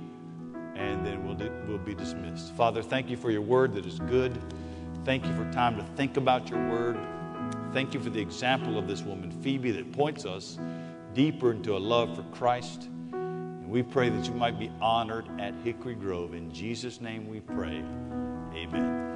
and 0.81 1.07
then 1.07 1.25
we'll, 1.25 1.35
do, 1.35 1.53
we'll 1.69 1.79
be 1.79 1.95
dismissed. 1.95 2.55
Father, 2.55 2.83
thank 2.83 3.11
you 3.11 3.17
for 3.17 3.31
your 3.31 3.43
word 3.43 3.75
that 3.75 3.85
is 3.85 3.99
good. 4.01 4.37
Thank 5.05 5.27
you 5.27 5.35
for 5.35 5.51
time 5.53 5.77
to 5.77 5.83
think 5.95 6.17
about 6.17 6.49
your 6.49 6.67
word. 6.69 6.99
Thank 7.73 7.93
you 7.95 8.01
for 8.01 8.11
the 8.11 8.21
example 8.21 8.79
of 8.79 8.89
this 8.89 9.03
woman, 9.03 9.31
Phoebe, 9.31 9.71
that 9.73 9.93
points 9.93 10.25
us 10.25 10.59
deeper 11.15 11.53
into 11.53 11.77
a 11.77 11.79
love 11.79 12.17
for 12.17 12.23
Christ. 12.35 12.89
And 13.13 13.69
we 13.69 13.83
pray 13.83 14.09
that 14.09 14.27
you 14.27 14.33
might 14.33 14.59
be 14.59 14.73
honored 14.81 15.27
at 15.39 15.55
Hickory 15.63 15.95
Grove. 15.95 16.35
In 16.35 16.53
Jesus' 16.53 17.01
name 17.01 17.29
we 17.29 17.41
pray. 17.41 17.85
Amen. 18.55 19.11